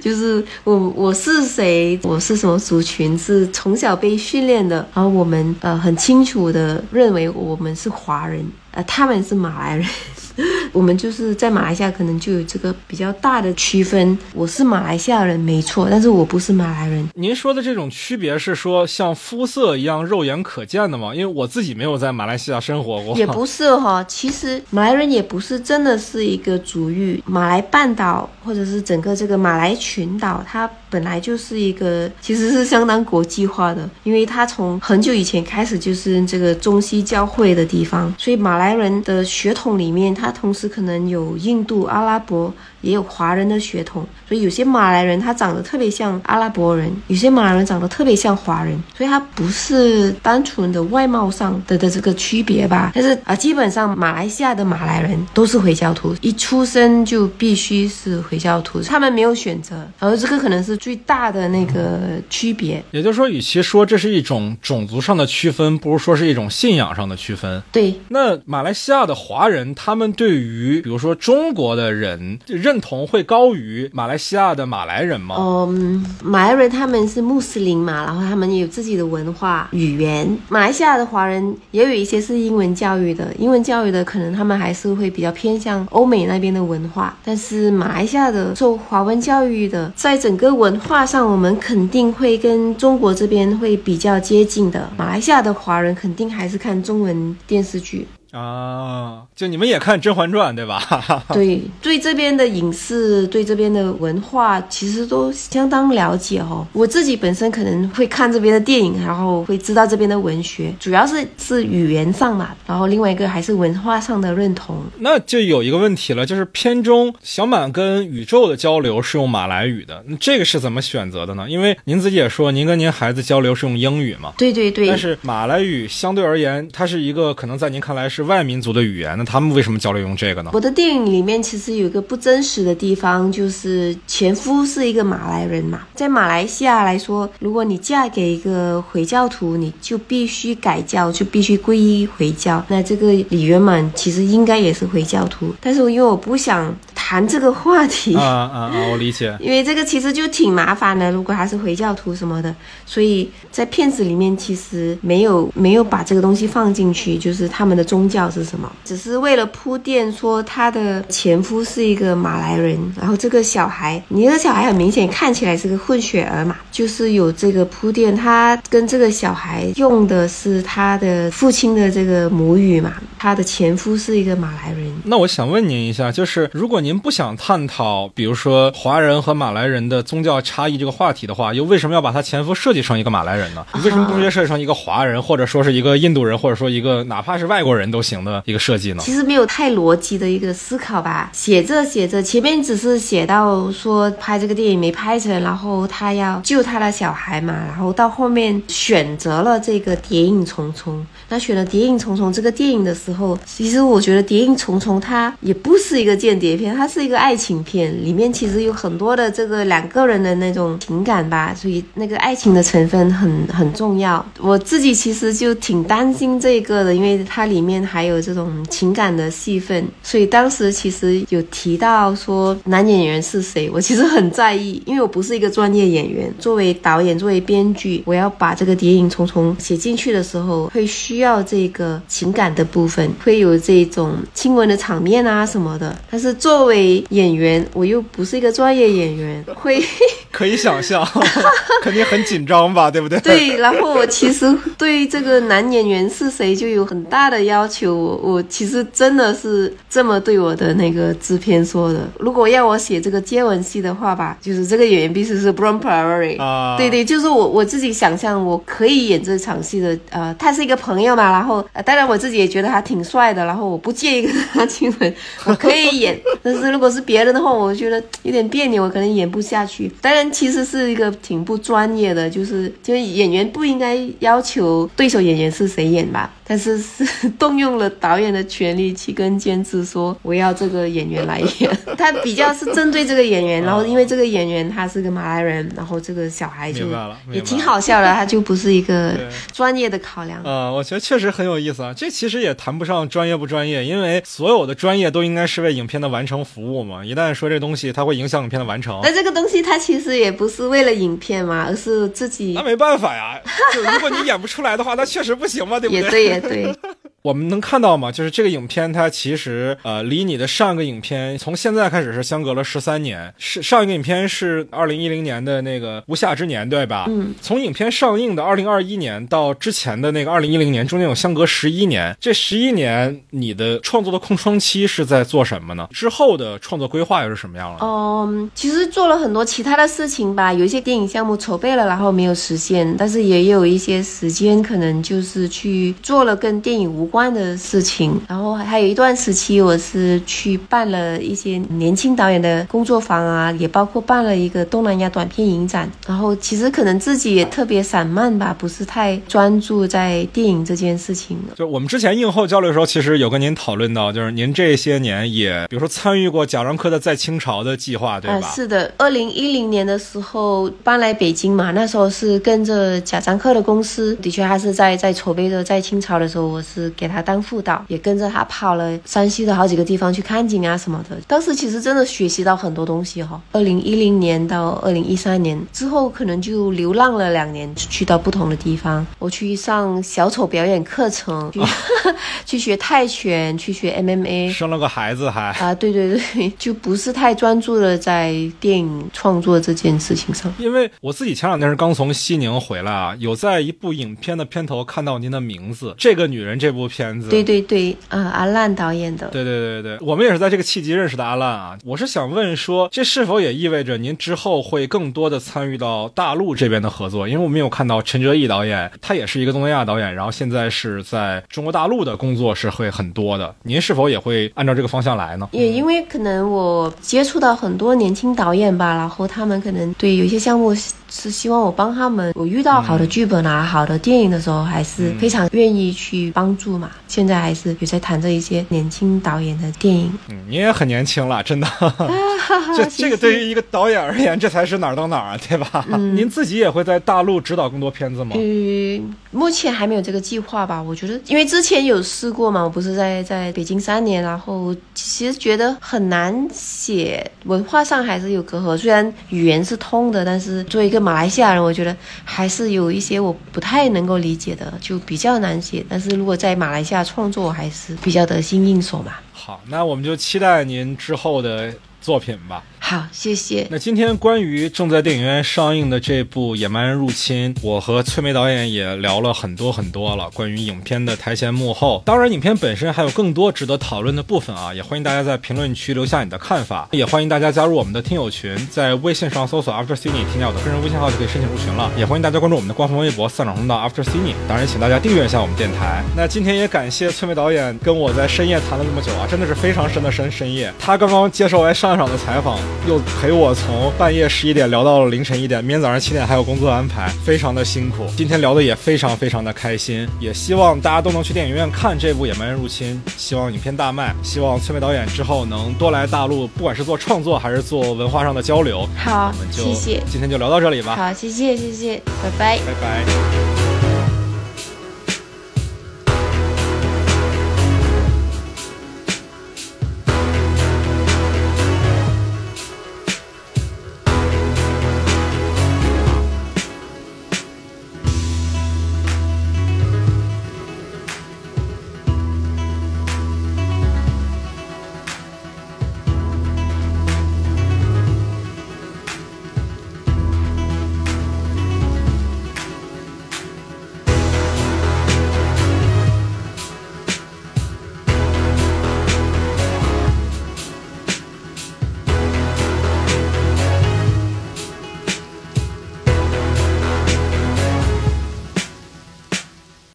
[0.00, 8.46] 就是我我是谁，我是什么族群，是从小被训练的，然后我们呃很清楚的认为我们是华人。
[8.72, 9.86] 呃，他们是马来人，
[10.72, 14.16] 我们就是在马来西亚可能就有这个比较大的区分。
[14.34, 17.06] 我是马来西亚人，没错，但是我不是马来人。
[17.14, 21.14] 您说的这种区别是说像肤色一样肉眼可见的吗？
[21.14, 23.16] 因为我自己没有在马来西亚生活过。
[23.16, 30.68] 也不是哈，其实马来人也不是真的是一个族裔，马来半岛或者是整个这个马来群岛，它。
[30.92, 42.52] 本来就是一个，其实是相当国际化的，因为它从很久以前开始就是这个中西交汇的地方，所以马来人的血统里面，他同时可能有印度、阿拉伯。
[42.82, 52.90] 也有华人的血统，所以有些马来人他长得特别像阿拉伯人，有些马来人长得特别像华人，所以他不是单纯的外貌上的的这个区别吧。
[52.92, 59.76] 但是啊，基本上马来西亚的马来人都是回教徒，一出生就必须是回教徒，他们没有选择。
[60.00, 62.82] 然后这个可能是最大的那个区别。
[62.90, 67.62] 也就是说，与其说这是一种种族上的区分，不如说是一种信仰上的区分。
[67.70, 67.94] 对。
[68.08, 72.82] 那马来西亚的华人，他们对于比如说中国的人认。
[72.82, 75.36] 同会高于马来西亚的马来人吗？
[75.38, 80.36] 嗯，马来人他们是穆斯林嘛，然后他们也有自己的文化语言。
[80.48, 87.16] 马来西亚的华人也有一些是英文教育的，英文教育的可能他们还是会比较偏向欧美那边的文化。
[87.24, 94.90] 但是马来西亚的受华文教育的，在整个文化上，我们肯定会跟中国这边会比较接近的。
[94.96, 98.08] 马来西亚的华人肯定还是看中文电视剧。
[98.32, 100.82] 啊，就你们也看《甄嬛传》对吧？
[101.34, 106.66] 对，对这边的影视，对这边的文化，其实都相当了解哦。
[106.72, 114.82] 我自己本身可能会看这边的电影，然后会知道这边的文学，主要是是语言上嘛，然后另外一个还是文化上的认同。
[115.00, 121.44] 那就有一个问题了，就是片中小满跟宇宙的交流是用马来语的，那这个是怎么选择的呢？
[121.50, 124.32] 因为您自己也说，您跟您孩子交流是用英语嘛？
[124.38, 124.86] 对对对。
[124.86, 128.21] 但是马来语相对而言，它是一个可能在您看来是。
[128.22, 130.50] 外民族的语言，那他们为什么交流用这个呢？
[130.52, 135.82] 我的电影里面其实有一个不真实的地方，就是前夫是一个马来人嘛。
[135.94, 142.64] 在马来西亚来说，如果你嫁给一个回教徒，你就必须改教，就必须皈依回教。
[142.68, 149.36] 那这个李圆满其实应该也是回教徒，但是因为我不想谈这个话题啊啊啊，我理解。
[149.40, 152.54] 因为这个其实就挺麻烦的，如果他是回教徒什么的，
[152.86, 158.02] 所以在片子里面其实没有没有把这个东西放进去，就是他们的宗。
[158.12, 158.70] 教是什么？
[158.84, 174.92] 只是为了铺垫说她的前夫是一个马来人，然后这个小孩，你这个小孩很明显看起来是个混血儿嘛，就是有这个铺垫，他跟这个小孩用的是他的父亲的这个母语嘛，他的前夫是一个马来人。
[175.04, 183.64] 那我想问您一下，就是如果您不想探讨，比如说华人和马来人的宗教差异这个话题的话，又为什么要把他前夫设计成一个马来人呢？
[183.74, 188.02] 你为什么不直接设计成一个华人，或者说是一个印度人，或者说一个哪怕是外国人都？
[188.02, 189.02] 行的一个设计呢？
[189.04, 191.30] 其实没有太逻辑的一个思考吧。
[191.32, 200.98] 写着写着，前面只是写到说拍这个电影没拍成，然后他要救他的小孩嘛，然后到后面选择了这个《谍影重重》。
[201.28, 214.24] 那选了《谍影重重》这个电影的时候，其实我觉得《谍影重重》它也不是一个间谍片，它是一个爱情片，里面其实有很多的这个两个人的那种情感吧，所以那个爱情的成分很很重要。
[214.40, 217.82] 我自己其实就挺担心这个的，因为它里面。
[217.92, 226.32] 还有这种情感的戏份，所以当时其实有提到说男演员是谁，我其实很在意，因为我不是一个专业演员。
[226.38, 235.94] 作为导演，作为编剧，我要把这个《谍影重重》写进去的时候，会需要这个情感的部分，会有这种亲吻的场面啊什么的。
[236.10, 239.82] 但是作为演员，我又不是一个专业演员，会
[240.30, 241.06] 可以想象，
[241.82, 243.18] 肯定很紧张吧，对不对？
[243.20, 243.56] 对。
[243.56, 247.94] 然后我其实对这个男演员是谁就有很大的要求。
[247.94, 252.08] 我我其实真的是这么对我的那个制片说的。
[252.18, 259.98] 如果要我写这个接吻戏的话吧，就是这个演员必须是 Brown Prairie 啊，对对，就是我我自己想象我可以演这场戏的。
[260.10, 266.18] 呃，他是一个朋友嘛，然后当然我自己也觉得他挺帅的，然后我不介意跟他亲吻，我可以演。
[266.52, 269.90] 但是如果是别人的话，我觉得有点别扭，我可能演不下去。
[270.00, 276.32] 当然，其实是一个挺不专业的，就是就是演员不应该要求对手演员是谁演吧。
[276.46, 281.78] 但是是动用了导演的权利去跟监制说我要这个演员来演。
[281.96, 286.86] 他比较是针对这个演员， 然后因为这个演员他是个马来人，然后这个小孩就
[287.30, 289.14] 也挺好笑的，他就不是一个
[289.52, 290.40] 专业的考量。
[290.44, 291.94] 呃，我觉得确实很有意思啊。
[291.96, 297.04] 这其实也谈不上专业不专业，因为所有的专业都应该是为影片的完成服务嘛。
[297.04, 303.40] 一旦说这东西它会影响影片的完成，那这个东西它其实也不是为了影片嘛，而是自己那没办法呀。
[303.72, 306.74] 就如果你演不出来的话，那确实不行嘛，对不也对也对。
[307.22, 308.10] 我们能看到吗？
[308.10, 313.32] 就是这个影片，它其实呃，离你的上一个影片从现在开始是相隔了十三年。
[313.38, 317.04] 是上一个影片是二零一零年的那个《无夏之年》，对吧？
[317.08, 317.32] 嗯。
[317.40, 322.16] 从影片上映的二零二一年到之前的那个二零一零年，中间有相隔十一年。
[322.20, 325.86] 这十一年，你的创作的空窗期是在做什么呢？
[325.92, 327.78] 之后的创作规划又是什么样了？
[327.82, 330.52] 嗯，其实做了很多其他的事情吧。
[330.52, 338.18] 有一些电影项目筹备了，然后没有实现，但是也有一些时间，可能就是去做了跟电影无关的事情。
[338.26, 345.88] 然后还有一段时期，我是去办了一些年轻导演的工作坊啊，也包括办了一个东南亚短片影展。
[346.06, 351.36] 然后其实可能自己也特别散漫吧，不是太专注在电影这件事情。
[351.54, 358.48] 就我们之前映后交流的时候，其实有跟您讨论到，就是您这些年也，比如说参与过贾樟柯的在清朝的计划，对吧？
[358.54, 371.18] 是的，二零一零年的时候搬来北京嘛，那时候是跟着贾樟柯的公司，的确他是在在筹备着在清朝的时候，我是给他当副导，也跟着他跑了山西的好几个地方去看景啊什么的。
[371.26, 373.40] 当时其实真的学习到很多东西哈。
[373.50, 379.04] 二零一零年到二零一三年之后，可能就流浪了两年，去到不同的地方。
[379.18, 381.60] 我去上小丑表演课程，去
[382.46, 390.54] 去学泰拳，去学 MMA，生了个孩子还啊，对对对， 就不是太专注的在电影创作这件事情上。
[390.58, 397.28] 因为我自己前两天是刚从西宁回来啊，有在一部影片的片头看到您的名字，《这个女人》这部片子。
[397.28, 399.28] 对对对，啊，阿烂导演的。
[399.28, 401.78] 对对对对，我们也是在这个契机认识的阿烂啊。
[401.84, 407.26] 我是想问说，这是否也意味着您之后会更多的参与到大陆这边的合作？
[407.26, 413.54] 因为我们有看到陈哲艺导演，他也是一个东南亚导演，然后现在是在中国大陆的工作是会很多的。
[413.62, 415.48] 您是否也会按照这个方向来呢？
[415.52, 420.74] 也因为可能我接触到很多年轻导演吧，然后他们可能对有些项目
[421.14, 422.32] 是希望我帮他们。
[422.34, 426.90] 我遇到好的剧本啊、好的电影的时候，还是非常愿意去帮助嘛。
[427.06, 430.10] 现在还是有在谈着一些年轻导演的电影。
[430.30, 431.68] 嗯，你也很年轻了，真的。
[432.74, 435.84] 这这个对于一个导演而言，这才是哪儿到哪儿啊，对吧？
[436.14, 438.34] 您自己也会在大陆指导更多片子吗？
[438.38, 440.82] 嗯，目前还没有这个计划吧。
[440.82, 448.76] 我觉得，因为之前有试过嘛，我不是在在北京三年，然后其实觉得很难写，文化上还是有隔阂。
[448.76, 451.94] 虽然语言是通的，但是作为一个马来西亚人，我觉得
[452.24, 455.84] 还是有一些我不太能够理解的，就比较难写。
[455.88, 459.14] 但是如果在马来西亚创作，还是比较得心应手嘛。
[459.32, 462.62] 好，那我们就期待您之后的作品吧。
[462.84, 463.66] 好，谢谢。
[463.70, 472.02] 那今天关于正在电影院上映的这部《野蛮人入侵》，我和崔梅导演也聊了很多很多了，关于影片的台前幕后。
[472.04, 481.90] 当然，影片本身还有更多值得讨论的部分啊，也欢迎大家在评论区留下你的看法，也欢迎大家加入我们的听友群，在微信上搜索 After Cine，添加我的个人微信号就可以申请入群了。
[481.96, 484.34] 也欢迎大家关注我们的官方微博“散场通道 After Cine”。
[484.46, 486.02] 当然，请大家订阅一下我们电台。
[486.16, 490.70] 那今天也感谢崔梅导演跟我在深夜谈了这么久啊，真的是非常深的深深夜。
[490.78, 493.54] 他刚刚接受完上一场的采访，又陪我。
[493.54, 498.06] 从半夜十一点聊到了凌晨一点，明天早上七点还有工作安排，非常的辛苦。
[498.16, 508.88] 今天聊的也非常非常的开心，也希望大家都能去电影院看这部《野蛮人入侵》，希望影片大卖，希望崔梅导演之后能多来大陆，不管是做创作还是做文化上的交流。
[508.96, 510.96] 好，我们就谢谢，今天就聊到这里吧。
[510.96, 513.81] 好，谢谢谢谢，拜拜，拜拜。